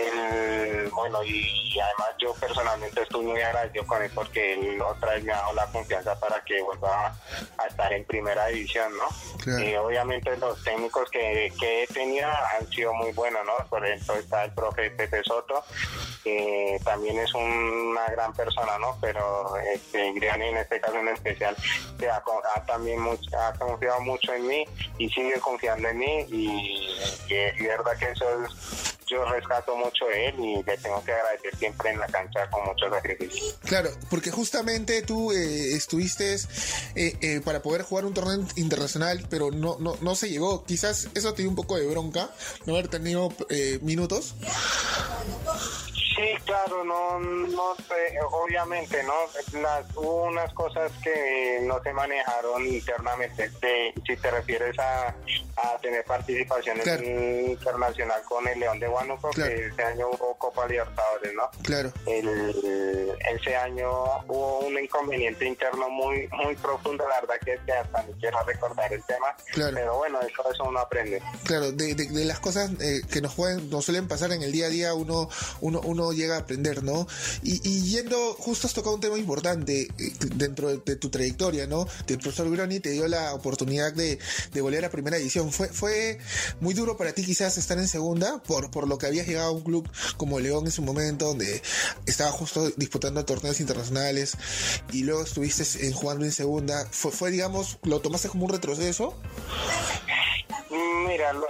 bueno, 0.93 1.23
y, 1.23 1.79
además 1.79 2.15
yo 2.17 2.33
personalmente 2.33 3.01
estoy 3.01 3.25
muy 3.25 3.41
agradecido 3.41 3.85
con 3.85 4.01
él 4.01 4.11
porque 4.13 4.53
él 4.53 4.81
otra 4.81 5.13
vez 5.13 5.23
me 5.23 5.33
ha 5.33 5.37
dado 5.37 5.53
la 5.53 5.67
confianza 5.67 6.19
para 6.19 6.43
que 6.43 6.61
vuelva 6.61 7.13
a, 7.57 7.67
estar 7.67 7.93
en 7.93 8.03
primera 8.05 8.47
división, 8.47 8.91
¿no? 8.97 9.59
Y 9.59 9.75
obviamente 9.75 10.35
los 10.37 10.63
técnicos 10.63 11.09
que, 11.09 11.53
que 11.59 11.83
he 11.83 11.87
tenido 11.87 12.27
han 12.27 12.67
sido 12.69 12.93
muy 12.93 13.11
buenos, 13.11 13.45
¿no? 13.45 13.53
Por 13.69 13.85
ejemplo 13.85 14.15
está 14.15 14.45
el 14.45 14.51
profe 14.51 14.91
Pepe 14.91 15.23
Soto, 15.23 15.63
que 16.23 16.79
también 16.83 17.17
es 17.19 17.33
una 17.33 18.07
gran 18.11 18.33
persona, 18.33 18.77
¿no? 18.79 18.97
Pero 19.01 19.57
este, 19.57 20.07
en 20.07 20.57
este 20.57 20.79
caso 20.79 20.97
en 20.97 21.09
especial 21.09 21.55
ha, 22.09 22.65
también 22.65 22.99
ha 23.01 23.53
confiado 23.59 24.01
mucho 24.01 24.33
en 24.33 24.47
mí 24.47 24.65
y 24.97 25.09
sigue 25.09 25.39
confiando 25.39 25.89
en 25.89 25.97
mí 25.97 26.25
y, 26.29 27.33
y, 27.33 27.67
verdad 27.67 27.97
que 27.97 28.11
eso 28.11 28.25
es 28.43 28.91
yo 29.11 29.25
rescato 29.25 29.75
mucho 29.75 30.05
de 30.05 30.29
él 30.29 30.35
y 30.39 30.63
le 30.63 30.77
tengo 30.77 31.03
que 31.03 31.11
agradecer 31.11 31.55
siempre 31.57 31.89
en 31.89 31.99
la 31.99 32.07
cancha 32.07 32.49
con 32.49 32.63
mucho 32.65 32.89
sacrificio. 32.89 33.43
Claro, 33.65 33.91
porque 34.09 34.31
justamente 34.31 35.01
tú 35.01 35.33
eh, 35.33 35.75
estuviste 35.75 36.35
eh, 36.95 37.17
eh, 37.21 37.41
para 37.43 37.61
poder 37.61 37.81
jugar 37.81 38.05
un 38.05 38.13
torneo 38.13 38.45
internacional, 38.55 39.25
pero 39.29 39.51
no, 39.51 39.75
no, 39.79 39.97
no 39.99 40.15
se 40.15 40.29
llegó. 40.29 40.63
Quizás 40.63 41.09
eso 41.13 41.33
te 41.33 41.41
dio 41.41 41.49
un 41.49 41.57
poco 41.57 41.77
de 41.77 41.85
bronca, 41.87 42.29
no 42.65 42.73
haber 42.73 42.87
tenido 42.87 43.33
minutos. 43.81 44.35
Sí, 46.21 46.27
claro, 46.45 46.83
no, 46.83 47.19
no 47.19 47.75
sé, 47.77 48.19
obviamente, 48.29 49.01
¿no? 49.01 49.59
Las, 49.59 49.85
hubo 49.95 50.25
unas 50.25 50.53
cosas 50.53 50.91
que 51.03 51.61
no 51.63 51.81
se 51.81 51.91
manejaron 51.93 52.63
internamente. 52.67 53.49
si 54.05 54.15
te 54.17 54.29
refieres 54.29 54.77
a, 54.77 55.15
tener 55.81 56.03
participaciones 56.03 56.85
internacional 57.47 58.21
con 58.27 58.47
el 58.47 58.59
León 58.59 58.79
de 58.79 58.87
Huánuco, 58.87 59.31
que 59.31 59.67
ese 59.67 59.83
año 59.83 60.09
hubo 60.09 60.35
Copa 60.37 60.67
Libertadores, 60.67 61.33
¿no? 61.33 61.49
Claro. 61.63 61.91
El, 62.05 63.15
ese 63.33 63.55
año 63.55 63.89
hubo 64.27 64.59
un 64.59 64.77
inconveniente 64.77 65.45
interno 65.45 65.89
muy 65.89 66.27
muy 66.31 66.55
profundo, 66.55 67.03
la 67.07 67.21
verdad 67.21 67.35
que, 67.43 67.59
que 67.65 67.71
hasta 67.71 68.03
ni 68.03 68.13
quiero 68.19 68.43
recordar 68.43 68.93
el 68.93 69.03
tema. 69.05 69.35
Claro. 69.53 69.75
Pero 69.75 69.97
bueno, 69.97 70.19
eso, 70.21 70.51
eso 70.51 70.63
uno 70.65 70.79
aprende. 70.79 71.21
Claro, 71.45 71.71
de, 71.71 71.95
de, 71.95 72.25
las 72.25 72.39
cosas 72.39 72.69
eh, 72.79 73.01
que 73.11 73.21
nos 73.21 73.33
pueden, 73.33 73.69
nos 73.69 73.85
suelen 73.85 74.07
pasar 74.07 74.31
en 74.31 74.43
el 74.43 74.51
día 74.51 74.67
a 74.67 74.69
día, 74.69 74.93
uno, 74.93 75.29
uno, 75.61 75.81
uno 75.83 76.10
llega 76.13 76.35
a 76.35 76.39
aprender, 76.39 76.83
¿no? 76.83 77.07
Y, 77.43 77.59
yendo, 77.83 78.33
justo 78.39 78.67
has 78.67 78.73
tocado 78.73 78.95
un 78.95 79.01
tema 79.01 79.17
importante 79.17 79.87
eh, 79.97 80.13
dentro 80.35 80.69
de, 80.69 80.95
tu 80.95 81.09
trayectoria, 81.09 81.67
¿no? 81.67 81.87
El 82.07 82.17
profesor 82.19 82.49
Groni 82.51 82.79
te 82.79 82.91
dio 82.91 83.07
la 83.07 83.33
oportunidad 83.33 83.93
de, 83.93 84.19
de 84.53 84.61
volver 84.61 84.85
a 84.85 84.89
primera 84.89 85.17
edición. 85.17 85.51
¿Fue, 85.51 85.67
¿Fue 85.69 86.19
muy 86.59 86.73
duro 86.73 86.97
para 86.97 87.13
ti 87.13 87.23
quizás 87.23 87.57
estar 87.57 87.77
en 87.77 87.87
segunda 87.87 88.41
por, 88.43 88.71
por 88.71 88.87
lo 88.87 88.97
que 88.97 89.07
habías 89.07 89.27
llegado 89.27 89.49
a 89.49 89.51
un 89.51 89.61
club 89.61 89.89
como 90.17 90.39
León 90.39 90.65
en 90.65 90.71
su 90.71 90.81
momento, 90.81 91.27
donde 91.27 91.61
estaba 92.05 92.31
justo 92.31 92.69
disputando 92.77 93.23
torneos 93.25 93.59
internacionales 93.59 94.33
y 94.91 95.03
luego 95.03 95.23
estuviste 95.23 95.63
en, 95.85 95.93
jugando 95.93 96.25
en 96.25 96.31
segunda? 96.31 96.87
¿Fue, 96.91 97.11
fue 97.11 97.31
digamos, 97.31 97.79
lo 97.83 98.01
tomaste 98.01 98.29
como 98.29 98.45
un 98.45 98.51
retroceso? 98.51 99.15
Mira, 101.21 101.33
lo, 101.33 101.45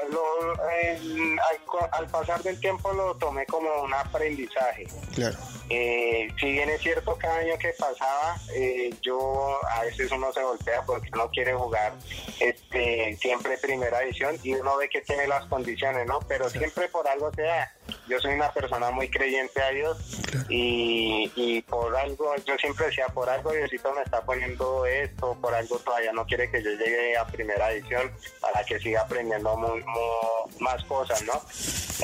al, 1.93 2.07
pasar 2.07 2.43
del 2.43 2.59
tiempo 2.59 2.91
lo 2.91 3.15
tomé 3.15 3.45
como 3.45 3.69
un 3.83 3.93
aprendizaje. 3.93 4.85
Claro. 5.15 5.37
Eh, 5.69 6.27
si 6.37 6.51
bien 6.51 6.69
es 6.69 6.81
cierto, 6.81 7.17
cada 7.17 7.37
año 7.37 7.57
que 7.57 7.69
pasaba, 7.79 8.35
eh, 8.53 8.93
yo 9.01 9.57
a 9.71 9.83
veces 9.83 10.11
uno 10.11 10.33
se 10.33 10.43
golpea 10.43 10.81
porque 10.81 11.09
no 11.11 11.29
quiere 11.29 11.53
jugar 11.53 11.93
este 12.41 13.15
siempre 13.15 13.57
primera 13.59 14.03
edición 14.03 14.37
y 14.43 14.55
uno 14.55 14.75
ve 14.75 14.89
que 14.89 14.99
tiene 14.99 15.25
las 15.27 15.45
condiciones, 15.45 16.05
¿no? 16.05 16.19
Pero 16.27 16.49
siempre 16.49 16.89
por 16.89 17.07
algo 17.07 17.31
se 17.33 17.43
da 17.43 17.73
yo 18.07 18.19
soy 18.19 18.33
una 18.33 18.51
persona 18.51 18.91
muy 18.91 19.09
creyente 19.09 19.61
a 19.61 19.69
Dios 19.69 19.97
y, 20.49 21.31
y, 21.35 21.61
por 21.61 21.95
algo, 21.95 22.35
yo 22.45 22.55
siempre 22.57 22.87
decía, 22.87 23.07
por 23.07 23.29
algo 23.29 23.51
Diosito 23.51 23.93
me 23.93 24.01
está 24.01 24.21
poniendo 24.21 24.85
esto, 24.85 25.37
por 25.41 25.53
algo 25.53 25.77
todavía 25.79 26.11
no 26.11 26.25
quiere 26.25 26.49
que 26.49 26.63
yo 26.63 26.71
llegue 26.71 27.17
a 27.17 27.25
primera 27.25 27.71
edición 27.71 28.11
para 28.39 28.63
que 28.63 28.79
siga 28.79 29.01
aprendiendo 29.01 29.55
más 30.59 30.83
cosas, 30.85 31.23
¿no? 31.23 31.41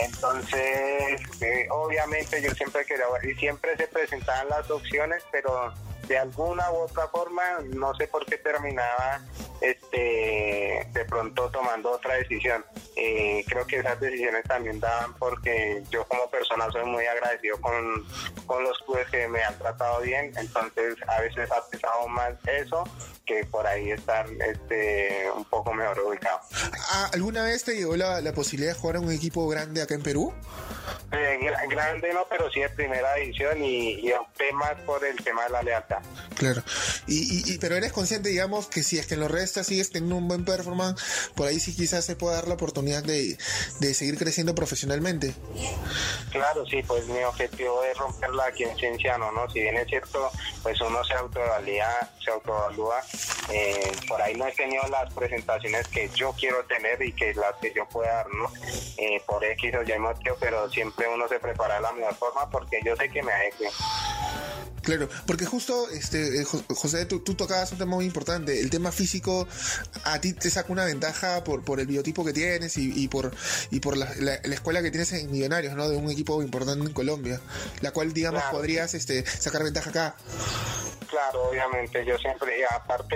Entonces, 0.03 1.21
eh, 1.41 1.67
obviamente 1.71 2.41
yo 2.41 2.51
siempre 2.51 2.85
quería, 2.85 3.05
y 3.23 3.35
siempre 3.35 3.75
se 3.77 3.87
presentaban 3.87 4.49
las 4.49 4.69
opciones, 4.69 5.23
pero 5.31 5.73
de 6.07 6.17
alguna 6.17 6.71
u 6.71 6.83
otra 6.83 7.07
forma, 7.07 7.43
no 7.73 7.93
sé 7.95 8.07
por 8.07 8.25
qué 8.25 8.37
terminaba 8.37 9.21
este 9.61 10.87
de 10.93 11.05
pronto 11.05 11.49
tomando 11.49 11.91
otra 11.91 12.15
decisión. 12.15 12.63
Eh, 12.95 13.43
creo 13.47 13.65
que 13.67 13.77
esas 13.77 13.99
decisiones 13.99 14.43
también 14.45 14.79
daban 14.79 15.13
porque 15.15 15.83
yo 15.89 16.05
como 16.07 16.29
persona 16.29 16.69
soy 16.71 16.85
muy 16.85 17.05
agradecido 17.05 17.59
con, 17.61 18.05
con 18.45 18.63
los 18.63 18.77
clubes 18.79 19.07
que 19.09 19.27
me 19.27 19.43
han 19.43 19.57
tratado 19.57 20.01
bien, 20.01 20.33
entonces 20.37 20.95
a 21.07 21.21
veces 21.21 21.51
ha 21.51 21.67
pesado 21.69 22.07
más 22.07 22.33
eso 22.45 22.83
que 23.25 23.43
por 23.45 23.67
ahí 23.67 23.91
estar 23.91 24.25
este 24.41 25.29
un 25.35 25.45
poco 25.45 25.73
mejor 25.73 25.99
ubicado. 25.99 26.39
Ah, 26.89 27.09
¿Alguna 27.13 27.43
vez 27.43 27.63
te 27.63 27.75
llegó 27.75 27.95
la, 27.95 28.21
la 28.21 28.33
posibilidad 28.33 28.73
de 28.73 28.79
jugar 28.79 28.95
en 28.97 29.05
un 29.05 29.11
equipo 29.11 29.47
grande 29.47 29.81
acá 29.81 29.95
en 29.95 30.01
Perú? 30.01 30.33
Eh, 31.11 31.39
grande 31.69 32.13
no, 32.13 32.25
pero 32.29 32.49
sí 32.49 32.61
de 32.61 32.69
primera 32.69 33.15
división 33.15 33.61
y, 33.61 33.99
y 33.99 34.11
opté 34.13 34.51
más 34.53 34.75
por 34.85 35.03
el 35.05 35.15
tema 35.23 35.43
de 35.43 35.49
la 35.49 35.61
lealtad. 35.61 35.99
Claro. 36.35 36.63
Y, 37.05 37.53
y, 37.53 37.57
pero 37.57 37.75
eres 37.75 37.91
consciente, 37.91 38.29
digamos, 38.29 38.67
que 38.67 38.83
si 38.83 38.97
es 38.97 39.07
que 39.07 39.15
en 39.15 39.21
los 39.21 39.31
restas 39.47 39.67
sigues 39.67 39.89
teniendo 39.89 40.17
un 40.17 40.27
buen 40.27 40.43
performance, 40.43 41.01
por 41.35 41.47
ahí 41.47 41.59
sí 41.59 41.73
quizás 41.73 42.03
se 42.03 42.15
pueda 42.15 42.35
dar 42.35 42.47
la 42.47 42.55
oportunidad 42.55 43.03
de, 43.03 43.37
de 43.79 43.93
seguir 43.93 44.17
creciendo 44.17 44.53
profesionalmente. 44.53 45.33
Claro, 46.31 46.65
sí, 46.65 46.83
pues 46.83 47.07
mi 47.07 47.23
objetivo 47.23 47.81
es 47.83 47.97
romperla 47.97 48.47
aquí 48.47 48.63
en 48.63 48.75
Cienciano, 48.77 49.31
¿no? 49.31 49.49
Si 49.49 49.61
bien 49.61 49.77
es 49.77 49.87
cierto, 49.87 50.29
pues 50.61 50.79
uno 50.81 51.03
se 51.05 51.13
autoevalúa, 51.13 52.09
se 52.23 52.31
autoevalúa. 52.31 53.01
Eh, 53.49 53.91
por 54.07 54.21
ahí 54.21 54.35
no 54.35 54.45
he 54.45 54.51
tenido 54.51 54.83
las 54.89 55.13
presentaciones 55.13 55.87
que 55.87 56.09
yo 56.13 56.33
quiero 56.33 56.65
tener 56.65 57.01
y 57.01 57.13
que 57.13 57.33
las 57.33 57.55
que 57.61 57.73
yo 57.73 57.87
pueda 57.87 58.15
dar, 58.15 58.27
¿no? 58.33 58.51
Eh, 58.97 59.21
por 59.25 59.43
X 59.43 59.73
o 59.75 59.83
Y 59.83 59.99
motivo, 59.99 60.35
pero 60.39 60.69
siempre 60.69 61.07
uno 61.07 61.27
se 61.29 61.39
prepara 61.39 61.75
de 61.75 61.81
la 61.81 61.93
mejor 61.93 62.15
forma 62.15 62.49
porque 62.49 62.81
yo 62.85 62.95
sé 62.97 63.09
que 63.09 63.23
me 63.23 63.31
adeque. 63.31 63.69
Claro, 64.88 65.09
porque 65.25 65.45
justo, 65.45 65.89
este, 65.89 66.39
eh, 66.39 66.45
José, 66.45 67.05
tú, 67.05 67.19
tocabas 67.19 67.74
un 67.74 67.77
tema 67.77 67.95
muy 67.95 68.05
importante. 68.05 68.62
El 68.62 68.69
tema 68.69 68.93
físico 68.93 69.45
a 70.05 70.21
ti 70.21 70.31
te 70.31 70.50
saca 70.50 70.71
una 70.71 70.86
ventaja 70.86 71.43
por, 71.43 71.62
por 71.65 71.81
el 71.81 71.88
biotipo 71.88 72.24
que 72.24 72.31
tienes 72.31 72.77
y, 72.77 73.05
por, 73.09 73.36
y 73.69 73.81
por 73.81 73.97
la, 73.97 74.05
escuela 74.45 74.81
que 74.81 74.89
tienes 74.89 75.12
en 75.12 75.29
Millonarios, 75.29 75.75
¿no? 75.75 75.89
De 75.89 75.97
un 75.97 76.09
equipo 76.09 76.41
importante 76.41 76.86
en 76.86 76.93
Colombia, 76.93 77.41
la 77.81 77.91
cual, 77.91 78.13
digamos, 78.13 78.41
podrías 78.43 78.93
este, 78.93 79.25
sacar 79.25 79.62
ventaja 79.62 79.89
acá. 79.89 80.15
Claro, 81.09 81.50
obviamente, 81.50 82.05
yo 82.05 82.17
siempre, 82.17 82.65
aparte 82.65 83.15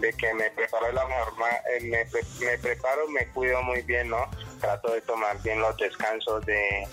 de, 0.00 0.12
que 0.14 0.32
me 0.32 0.50
preparo 0.52 0.90
la 0.92 1.06
mejor, 1.06 1.34
eh, 1.70 1.80
me, 1.82 2.46
me 2.46 2.58
preparo, 2.58 3.06
me 3.08 3.26
cuido 3.28 3.62
muy 3.62 3.82
bien, 3.82 4.08
¿no? 4.08 4.30
Trato 4.58 4.92
de 4.92 5.02
tomar 5.02 5.42
bien 5.42 5.60
los 5.60 5.76
descansos, 5.76 6.46
de 6.46 6.86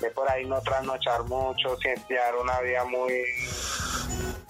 de 0.00 0.10
por 0.10 0.30
ahí 0.30 0.44
no 0.46 0.60
trasnochar 0.60 1.24
mucho, 1.24 1.76
sentir 1.78 2.18
una 2.40 2.60
vida 2.60 2.84
muy 2.84 3.24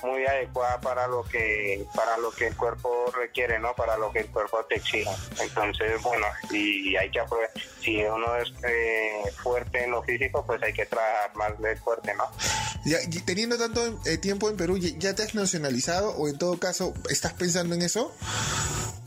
muy 0.02 0.24
adecuada 0.26 0.80
para 0.80 1.06
lo 1.08 1.24
que 1.24 1.84
para 1.94 2.16
lo 2.18 2.30
que 2.30 2.48
el 2.48 2.56
cuerpo 2.56 3.06
requiere 3.16 3.58
no 3.58 3.74
para 3.74 3.96
lo 3.96 4.12
que 4.12 4.20
el 4.20 4.26
cuerpo 4.28 4.64
te 4.68 4.76
exige 4.76 5.10
entonces 5.40 6.00
bueno 6.02 6.26
y 6.50 6.94
hay 6.96 7.10
que 7.10 7.20
aprovechar 7.20 7.50
si 7.80 8.02
uno 8.04 8.36
es 8.36 8.52
eh, 8.64 9.22
fuerte 9.42 9.84
en 9.84 9.90
lo 9.90 10.02
físico 10.02 10.44
pues 10.46 10.62
hay 10.62 10.72
que 10.72 10.86
trabajar 10.86 11.34
más 11.34 11.58
de 11.60 11.76
fuerte 11.76 12.14
no 12.14 12.30
ya, 12.84 12.98
teniendo 13.26 13.58
tanto 13.58 14.00
eh, 14.06 14.18
tiempo 14.18 14.48
en 14.48 14.56
Perú 14.56 14.78
ya 14.78 15.14
te 15.14 15.22
has 15.22 15.34
nacionalizado 15.34 16.10
o 16.12 16.28
en 16.28 16.38
todo 16.38 16.58
caso 16.58 16.94
estás 17.10 17.32
pensando 17.32 17.74
en 17.74 17.82
eso 17.82 18.14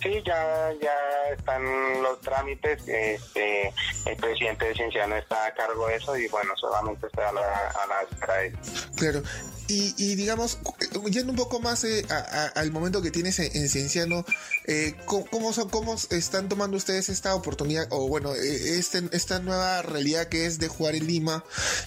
Sí, 0.01 0.22
ya, 0.25 0.72
ya 0.81 0.93
están 1.31 1.63
los 2.01 2.20
trámites. 2.22 2.81
Este, 2.88 3.74
el 4.05 4.17
presidente 4.17 4.65
de 4.65 4.74
Cienciano 4.74 5.15
está 5.15 5.46
a 5.46 5.53
cargo 5.53 5.88
de 5.88 5.98
eso 5.98 6.17
y 6.17 6.27
bueno, 6.27 6.53
solamente 6.58 7.05
está 7.08 7.29
a 7.29 7.34
la, 7.34 7.41
a 7.41 7.88
la 7.88 8.01
Claro. 8.96 9.22
y, 9.67 10.15
digamos, 10.15 10.60
yendo 11.10 11.31
un 11.31 11.38
poco 11.38 11.60
más 11.60 11.84
eh, 11.84 12.05
al 12.55 12.72
momento 12.72 13.01
que 13.01 13.12
tienes 13.12 13.39
en, 13.39 13.70
Cienciano, 13.70 14.25
eh, 14.65 14.96
¿cómo, 15.05 15.53
¿cómo 15.70 15.96
están 16.10 16.50
tomando 16.50 16.77
ustedes 16.77 17.10
esta 17.10 17.36
oportunidad, 17.36 17.88
o 17.89 18.08
bueno, 18.08 18.36
eh, 18.36 18.77
este, 18.77 19.03
esta 19.12 19.39
nueva 19.39 19.81
realidad 19.81 20.27
que 20.27 20.46
es 20.46 20.60
de 20.60 20.67
jugar 20.67 20.96
en 20.96 21.08
Lima, 21.08 21.43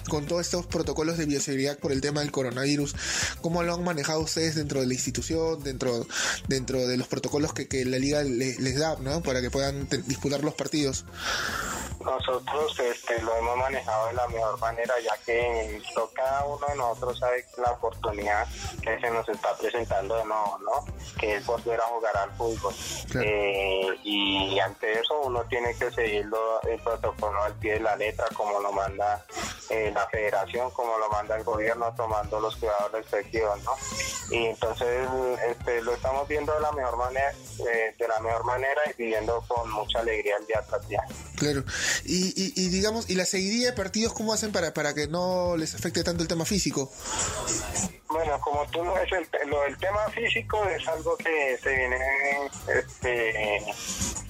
con 0.09 0.25
todos 0.25 0.41
estos 0.41 0.65
protocolos 0.65 1.17
de 1.17 1.25
bioseguridad 1.25 1.77
por 1.77 1.91
el 1.91 2.01
tema 2.01 2.21
del 2.21 2.31
coronavirus? 2.31 2.95
¿Cómo 3.41 3.61
lo 3.61 3.75
han 3.75 3.83
manejado 3.83 4.21
ustedes 4.21 4.55
dentro 4.55 4.79
de 4.79 4.87
la 4.87 4.93
institución, 4.93 5.63
dentro, 5.63 6.07
dentro 6.47 6.87
de 6.87 6.97
los 6.97 7.07
protocolos 7.07 7.53
que, 7.53 7.85
la 7.85 7.99
liga 8.05 8.23
les 8.23 8.79
da, 8.79 8.95
¿no? 8.99 9.21
Para 9.21 9.41
que 9.41 9.49
puedan 9.49 9.87
disputar 10.05 10.43
los 10.43 10.53
partidos. 10.53 11.05
Nosotros 12.03 12.79
este, 12.79 13.19
lo 13.23 13.35
hemos 13.35 13.57
manejado 13.57 14.07
de 14.07 14.13
la 14.13 14.27
mejor 14.27 14.59
manera, 14.59 14.93
ya 15.03 15.17
que 15.25 15.81
cada 16.13 16.45
uno 16.45 16.65
de 16.67 16.75
nosotros 16.75 17.17
sabe 17.17 17.45
la 17.57 17.71
oportunidad 17.71 18.47
que 18.81 18.99
se 18.99 19.09
nos 19.09 19.27
está 19.27 19.55
presentando 19.57 20.15
de 20.15 20.25
nuevo, 20.25 20.59
¿no? 20.59 20.93
Que 21.19 21.37
es 21.37 21.45
volver 21.45 21.79
a 21.79 21.85
jugar 21.85 22.15
al 22.17 22.31
fútbol. 22.33 22.73
Eh, 23.23 23.87
y 24.03 24.59
ante 24.59 24.99
eso 24.99 25.19
uno 25.21 25.43
tiene 25.45 25.75
que 25.75 25.89
seguir 25.91 26.29
el 26.69 26.79
protocolo 26.81 27.41
al 27.43 27.53
pie 27.55 27.73
de 27.73 27.79
la 27.79 27.95
letra, 27.95 28.25
como 28.35 28.59
lo 28.59 28.71
manda 28.71 29.25
eh, 29.69 29.91
la 29.93 30.07
federación, 30.07 30.69
como 30.71 30.97
lo 30.99 31.09
manda 31.09 31.35
el 31.37 31.43
gobierno, 31.43 31.91
tomando 31.95 32.39
los 32.39 32.55
cuidados 32.57 32.91
respectivos, 32.91 33.57
¿no? 33.63 33.71
Y 34.29 34.45
entonces 34.47 35.07
este, 35.49 35.81
lo 35.81 35.93
estamos 35.93 36.27
viendo 36.27 36.53
de 36.53 36.61
la 36.61 36.71
mejor 36.71 36.97
manera, 36.97 37.31
eh, 37.31 37.95
de 37.97 38.07
la 38.07 38.19
mejor 38.19 38.43
manera 38.45 38.81
y 38.87 39.03
viviendo 39.03 39.43
con 39.47 39.69
mucha 39.71 39.99
alegría 39.99 40.37
el 40.37 40.47
día 40.47 40.61
tras 40.67 40.87
día. 40.87 41.03
Claro. 41.37 41.63
Y, 42.05 42.53
y, 42.55 42.69
digamos, 42.69 43.09
¿y 43.09 43.15
la 43.15 43.25
seguidilla 43.25 43.71
de 43.71 43.73
partidos 43.73 44.13
cómo 44.13 44.33
hacen 44.33 44.51
para, 44.51 44.73
para 44.73 44.93
que 44.93 45.07
no 45.07 45.57
les 45.57 45.75
afecte 45.75 46.03
tanto 46.03 46.23
el 46.23 46.27
tema 46.27 46.45
físico? 46.45 46.91
Bueno, 48.09 48.39
como 48.39 48.65
tú 48.67 48.83
no 48.83 48.93
ves, 48.93 49.11
el, 49.11 49.49
lo 49.49 49.61
del 49.61 49.77
tema 49.77 50.09
físico 50.09 50.63
es 50.69 50.87
algo 50.87 51.17
que 51.17 51.57
se 51.61 51.75
viene 51.75 51.97
este, 52.73 53.57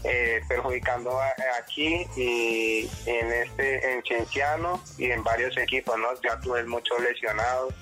eh, 0.03 0.41
perjudicando 0.47 1.19
aquí 1.61 2.07
y 2.15 2.89
en 3.05 3.31
este 3.31 3.93
en 3.93 4.03
Cienciano 4.03 4.81
y 4.97 5.11
en 5.11 5.23
varios 5.23 5.55
equipos, 5.57 5.97
¿no? 5.97 6.07
Ya 6.21 6.39
tuve 6.39 6.63
muchos 6.63 6.99
lesionados. 6.99 7.73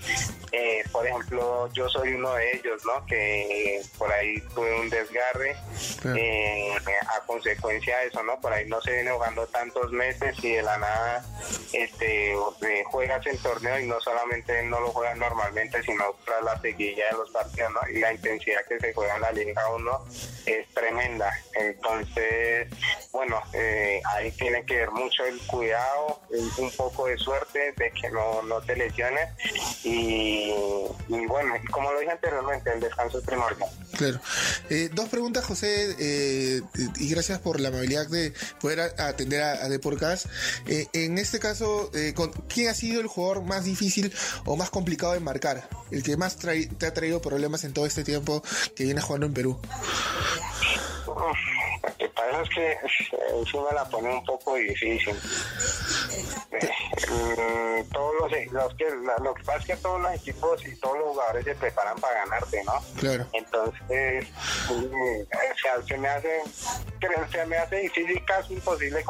Eh, 0.55 0.83
por 0.91 1.07
ejemplo, 1.07 1.67
yo 1.73 1.89
soy 1.89 2.13
uno 2.13 2.35
de 2.35 2.51
ellos, 2.51 2.79
¿no? 2.85 3.03
Que 3.07 3.81
por 3.97 4.11
ahí 4.13 4.39
tuve 4.53 4.81
un 4.81 4.87
desgarre 4.87 5.55
eh, 6.15 6.71
a 7.07 7.25
consecuencia 7.25 7.97
de 7.97 8.07
eso, 8.09 8.21
¿no? 8.21 8.39
Por 8.39 8.53
ahí 8.53 8.69
no 8.69 8.79
se 8.81 8.93
viene 8.93 9.09
jugando 9.09 9.47
tantos 9.47 9.91
meses 9.91 10.35
y 10.43 10.51
de 10.51 10.61
la 10.61 10.77
nada 10.77 11.25
este 11.73 12.35
juegas 12.85 13.25
en 13.25 13.37
torneo 13.39 13.79
y 13.79 13.87
no 13.87 13.99
solamente 13.99 14.61
no 14.61 14.79
lo 14.79 14.89
juegas 14.89 15.17
normalmente, 15.17 15.81
sino 15.81 16.03
tras 16.23 16.43
la 16.43 16.61
seguilla 16.61 17.07
de 17.07 17.13
los 17.13 17.31
partidos, 17.31 17.71
¿no? 17.73 17.79
Y 17.89 17.99
la 17.99 18.13
intensidad 18.13 18.63
que 18.69 18.79
se 18.79 18.93
juega 18.93 19.15
en 19.15 19.21
la 19.21 19.31
Liga 19.31 19.67
1 19.69 20.05
es 20.45 20.67
tremenda. 20.69 21.33
Entonces, 21.55 22.67
bueno, 23.11 23.41
eh, 23.53 24.01
ahí 24.05 24.31
tiene 24.33 24.63
que 24.67 24.77
ver 24.77 24.91
mucho 24.91 25.25
el 25.25 25.39
cuidado, 25.47 26.21
un 26.59 26.71
poco 26.71 27.07
de 27.07 27.17
suerte 27.17 27.73
de 27.75 27.91
que 27.91 28.11
no, 28.11 28.43
no 28.43 28.61
te 28.61 28.75
lesiones 28.75 29.29
y 29.83 30.42
y, 31.07 31.25
bueno, 31.27 31.53
como 31.71 31.91
lo 31.91 31.99
dije 31.99 32.11
anteriormente, 32.11 32.73
el 32.73 32.79
descanso 32.79 33.19
es 33.19 33.25
primordial. 33.25 33.69
Claro. 33.97 34.19
Eh, 34.69 34.89
dos 34.93 35.09
preguntas, 35.09 35.45
José, 35.45 35.95
eh, 35.99 36.61
y 36.97 37.09
gracias 37.09 37.39
por 37.39 37.59
la 37.59 37.69
amabilidad 37.69 38.07
de 38.07 38.33
poder 38.59 38.79
atender 38.99 39.41
a, 39.41 39.53
a. 39.53 39.69
Eh, 40.67 40.87
en 40.93 41.17
este 41.17 41.39
caso, 41.39 41.91
¿quién 42.47 42.69
ha 42.69 42.73
sido 42.73 43.01
el 43.01 43.07
jugador 43.07 43.43
más 43.43 43.65
difícil 43.65 44.13
o 44.45 44.55
más 44.55 44.69
complicado 44.69 45.13
de 45.13 45.19
marcar? 45.19 45.67
El 45.91 46.03
que 46.03 46.17
más 46.17 46.37
te 46.37 46.85
ha 46.85 46.93
traído 46.93 47.21
problemas 47.21 47.63
en 47.63 47.73
todo 47.73 47.85
este 47.85 48.03
tiempo 48.03 48.43
que 48.75 48.83
viene 48.85 49.01
jugando 49.01 49.27
en 49.27 49.33
Perú. 49.33 49.59
Lo 51.05 51.15
que 52.25 52.31
pasa 52.31 52.41
es 52.41 52.49
que 52.49 53.41
eso 53.41 53.67
me 53.67 53.75
la 53.75 53.85
pone 53.85 54.09
un 54.09 54.23
poco 54.25 54.55
difícil. 54.55 55.15
Mm, 56.53 57.91
todos 57.91 58.13
los, 58.21 58.51
los 58.51 58.73
que 58.75 58.85
lo 59.23 59.33
que 59.33 59.43
pasa 59.43 59.59
es 59.59 59.65
que 59.65 59.75
todos 59.77 60.01
los 60.01 60.13
equipos 60.13 60.65
y 60.65 60.75
todos 60.77 60.97
los 60.97 61.07
jugadores 61.09 61.45
se 61.45 61.55
preparan 61.55 61.99
para 61.99 62.25
ganarte, 62.25 62.63
¿no? 62.63 62.73
Claro. 62.99 63.25
Entonces, 63.33 64.27
mm, 64.69 65.87
se 65.87 65.97
me 65.97 66.07
hace 66.07 66.41
se 67.31 67.45
me 67.45 67.57
hace 67.57 67.75
difícil, 67.77 68.23
casi 68.25 68.53
imposible 68.53 69.03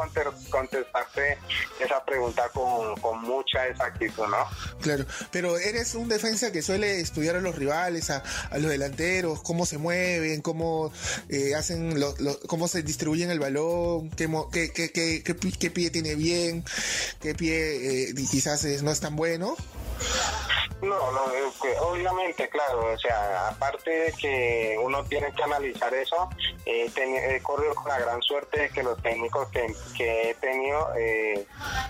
contestarte 0.49 1.37
esa 1.79 2.03
pregunta 2.03 2.49
con, 2.53 2.95
con 2.95 3.21
mucha 3.21 3.67
exactitud, 3.67 4.23
¿no? 4.27 4.47
Claro, 4.81 5.05
pero 5.31 5.57
eres 5.57 5.93
un 5.95 6.07
defensa 6.09 6.51
que 6.51 6.61
suele 6.61 6.99
estudiar 6.99 7.35
a 7.35 7.41
los 7.41 7.55
rivales, 7.55 8.09
a, 8.09 8.23
a 8.49 8.57
los 8.57 8.71
delanteros, 8.71 9.41
cómo 9.43 9.65
se 9.65 9.77
mueven, 9.77 10.41
cómo 10.41 10.91
eh, 11.29 11.53
hacen, 11.55 11.99
lo, 11.99 12.15
cómo 12.47 12.67
se 12.67 12.81
distribuyen 12.81 13.02
el 13.31 13.39
balón, 13.39 14.09
qué, 14.09 14.27
qué, 14.51 14.91
qué, 14.91 15.23
qué, 15.23 15.69
pie 15.71 15.89
tiene 15.89 16.15
bien, 16.15 16.63
qué 17.21 17.35
pie 17.35 18.09
eh, 18.09 18.13
quizás 18.29 18.65
no 18.81 18.91
es 18.91 18.99
tan 18.99 19.15
bueno. 19.15 19.55
No, 20.83 21.11
no, 21.13 21.21
obviamente, 21.81 22.49
claro, 22.49 22.93
o 22.93 22.97
sea, 22.97 23.47
aparte 23.47 23.89
de 23.89 24.11
que 24.11 24.77
uno 24.81 25.01
tiene 25.05 25.31
que 25.31 25.43
analizar 25.43 25.93
eso, 25.93 26.29
eh, 26.65 26.91
he 26.95 27.41
corrido 27.41 27.73
con 27.73 27.87
la 27.87 27.99
gran 27.99 28.21
suerte 28.21 28.63
de 28.63 28.69
que 28.69 28.83
los 28.83 29.01
técnicos 29.01 29.47
que, 29.49 29.73
he 29.99 30.33
tenido 30.35 30.89
eh, 30.97 31.47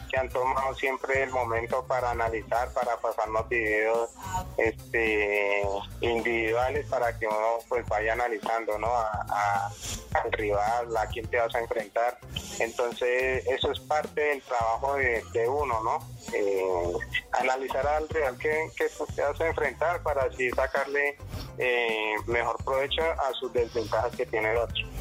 que 0.10 0.18
han 0.18 0.30
tomado 0.30 0.76
siempre 0.76 1.24
el 1.24 1.32
momento 1.32 1.84
para 1.88 2.12
analizar, 2.12 2.72
para 2.74 2.98
pasarnos 2.98 3.50
videos 3.50 4.12
este, 4.58 5.64
individuales 6.02 6.86
para 6.88 7.18
que 7.18 7.26
uno 7.28 7.60
pues 7.68 7.88
vaya 7.88 8.14
analizando, 8.14 8.78
¿no? 8.78 8.96
Al 8.96 10.32
rival, 10.34 10.96
a 10.96 11.08
quién 11.08 11.28
te 11.28 11.38
vas 11.38 11.54
a 11.56 11.60
enfrentar. 11.60 12.20
Entonces, 12.60 13.46
eso 13.48 13.72
es 13.72 13.80
parte 13.80 14.22
del 14.22 14.42
trabajo 14.44 14.96
de, 14.96 15.24
uno, 15.48 15.82
¿no? 15.84 16.00
Eh, 16.34 16.94
analizar 17.32 17.86
al 17.86 18.08
rival 18.10 18.38
que, 18.38 18.70
que 18.76 18.83
te 19.16 19.22
vas 19.22 19.40
a 19.42 19.48
enfrentar 19.48 20.02
para 20.04 20.24
así 20.24 20.50
sacarle 20.52 21.18
eh, 21.58 22.16
mejor 22.28 22.58
provecho 22.64 23.04
a 23.04 23.34
sus 23.40 23.52
desventajas 23.54 24.16
que 24.16 24.26
tiene 24.26 24.52
el 24.52 24.58
otro. 24.58 24.93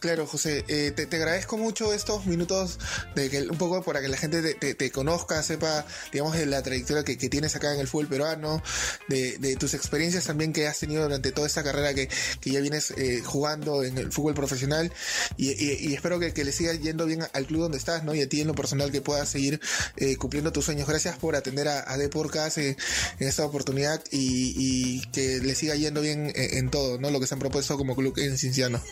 Claro, 0.00 0.26
José, 0.26 0.64
eh, 0.66 0.90
te, 0.90 1.14
agradezco 1.16 1.56
mucho 1.56 1.92
estos 1.92 2.26
minutos 2.26 2.78
de 3.14 3.30
que 3.30 3.42
un 3.42 3.56
poco 3.56 3.82
para 3.82 4.00
que 4.00 4.08
la 4.08 4.16
gente 4.16 4.54
te, 4.54 4.90
conozca, 4.90 5.42
sepa, 5.42 5.86
digamos, 6.12 6.36
de 6.36 6.46
la 6.46 6.62
trayectoria 6.62 7.04
que, 7.04 7.16
tienes 7.16 7.54
acá 7.54 7.72
en 7.72 7.80
el 7.80 7.86
fútbol 7.86 8.08
peruano, 8.08 8.62
de, 9.08 9.56
tus 9.60 9.74
experiencias 9.74 10.24
también 10.24 10.52
que 10.52 10.66
has 10.66 10.78
tenido 10.80 11.04
durante 11.04 11.30
toda 11.30 11.46
esta 11.46 11.62
carrera 11.62 11.94
que, 11.94 12.08
ya 12.42 12.60
vienes 12.60 12.92
eh, 12.96 13.22
jugando 13.24 13.84
en 13.84 13.96
el 13.96 14.10
fútbol 14.10 14.34
profesional 14.34 14.92
y, 15.36 15.94
espero 15.94 16.18
que, 16.18 16.42
le 16.42 16.50
siga 16.50 16.74
yendo 16.74 17.06
bien 17.06 17.24
al 17.32 17.46
club 17.46 17.62
donde 17.62 17.78
estás, 17.78 18.02
¿no? 18.02 18.14
Y 18.14 18.22
a 18.22 18.28
ti 18.28 18.40
en 18.40 18.48
lo 18.48 18.54
personal 18.54 18.90
que 18.90 19.00
puedas 19.00 19.28
seguir 19.28 19.60
eh, 19.96 20.16
cumpliendo 20.16 20.52
tus 20.52 20.64
sueños. 20.64 20.88
Gracias 20.88 21.16
por 21.16 21.36
atender 21.36 21.68
a, 21.68 21.88
a 21.90 21.96
Deporcas 21.96 22.58
en 22.58 22.76
esta 23.20 23.44
oportunidad 23.46 24.02
y, 24.10 25.00
que 25.12 25.38
le 25.38 25.54
siga 25.54 25.76
yendo 25.76 26.00
bien 26.00 26.32
en, 26.34 26.70
todo, 26.70 26.98
¿no? 26.98 27.10
Lo 27.10 27.20
que 27.20 27.26
se 27.26 27.34
han 27.34 27.40
propuesto 27.40 27.76
como 27.76 27.94
club 27.94 28.18
en 28.18 28.36
Cinciano 28.36 28.82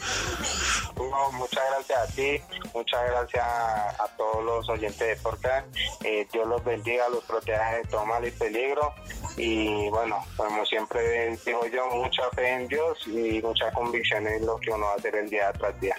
muchas 1.33 1.65
gracias 1.71 1.99
a 1.99 2.07
ti, 2.15 2.41
muchas 2.75 3.11
gracias 3.11 3.45
a, 3.45 4.09
todos 4.17 4.45
los 4.45 4.69
oyentes 4.69 4.99
de 4.99 5.17
podcast. 5.17 5.67
Eh, 6.05 6.27
Dios 6.33 6.47
los 6.47 6.63
bendiga, 6.65 7.09
los 7.09 7.25
proteja 7.25 7.77
de 7.77 7.85
todo 7.85 8.05
mal 8.07 8.27
y 8.27 8.31
peligro. 8.31 8.95
Y 9.37 9.89
bueno, 9.89 10.25
como 10.37 10.65
siempre 10.67 11.37
digo 11.45 11.67
yo, 11.67 11.87
mucha 11.89 12.29
fe 12.31 12.49
en 12.55 12.69
Dios 12.69 12.99
y 13.07 13.41
mucha 13.43 13.71
convicción 13.73 14.27
en 14.27 14.45
lo 14.45 14.59
que 14.59 14.71
uno 14.71 14.87
va 14.87 14.93
a 14.93 14.97
hacer 14.97 15.17
el 15.17 15.31
día 15.31 15.53
tras 15.53 15.81
día. 15.81 15.97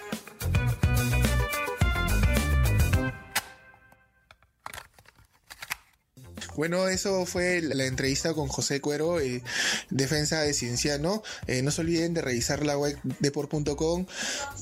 Bueno, 6.56 6.88
eso 6.88 7.26
fue 7.26 7.60
la 7.62 7.84
entrevista 7.84 8.34
con 8.34 8.48
José 8.48 8.80
Cuero, 8.80 9.20
eh, 9.20 9.42
defensa 9.90 10.40
de 10.40 10.54
Cienciano. 10.54 11.22
Eh, 11.46 11.62
no 11.62 11.70
se 11.70 11.80
olviden 11.80 12.14
de 12.14 12.22
revisar 12.22 12.64
la 12.64 12.76
web 12.76 12.98
deport.com, 13.20 14.06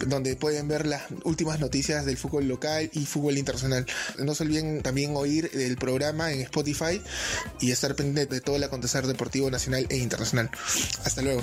donde 0.06 0.36
pueden 0.36 0.68
ver 0.68 0.86
las 0.86 1.02
últimas 1.24 1.60
noticias 1.60 2.06
del 2.06 2.16
fútbol 2.16 2.48
local 2.48 2.90
y 2.92 3.06
fútbol 3.06 3.38
internacional. 3.38 3.86
No 4.18 4.34
se 4.34 4.44
olviden 4.44 4.82
también 4.82 5.16
oír 5.16 5.50
el 5.54 5.76
programa 5.76 6.32
en 6.32 6.42
Spotify 6.42 7.00
y 7.60 7.72
estar 7.72 7.94
pendiente 7.94 8.34
de 8.34 8.40
todo 8.40 8.56
el 8.56 8.64
acontecer 8.64 9.06
deportivo 9.06 9.50
nacional 9.50 9.86
e 9.88 9.96
internacional. 9.96 10.50
Hasta 11.04 11.22
luego. 11.22 11.42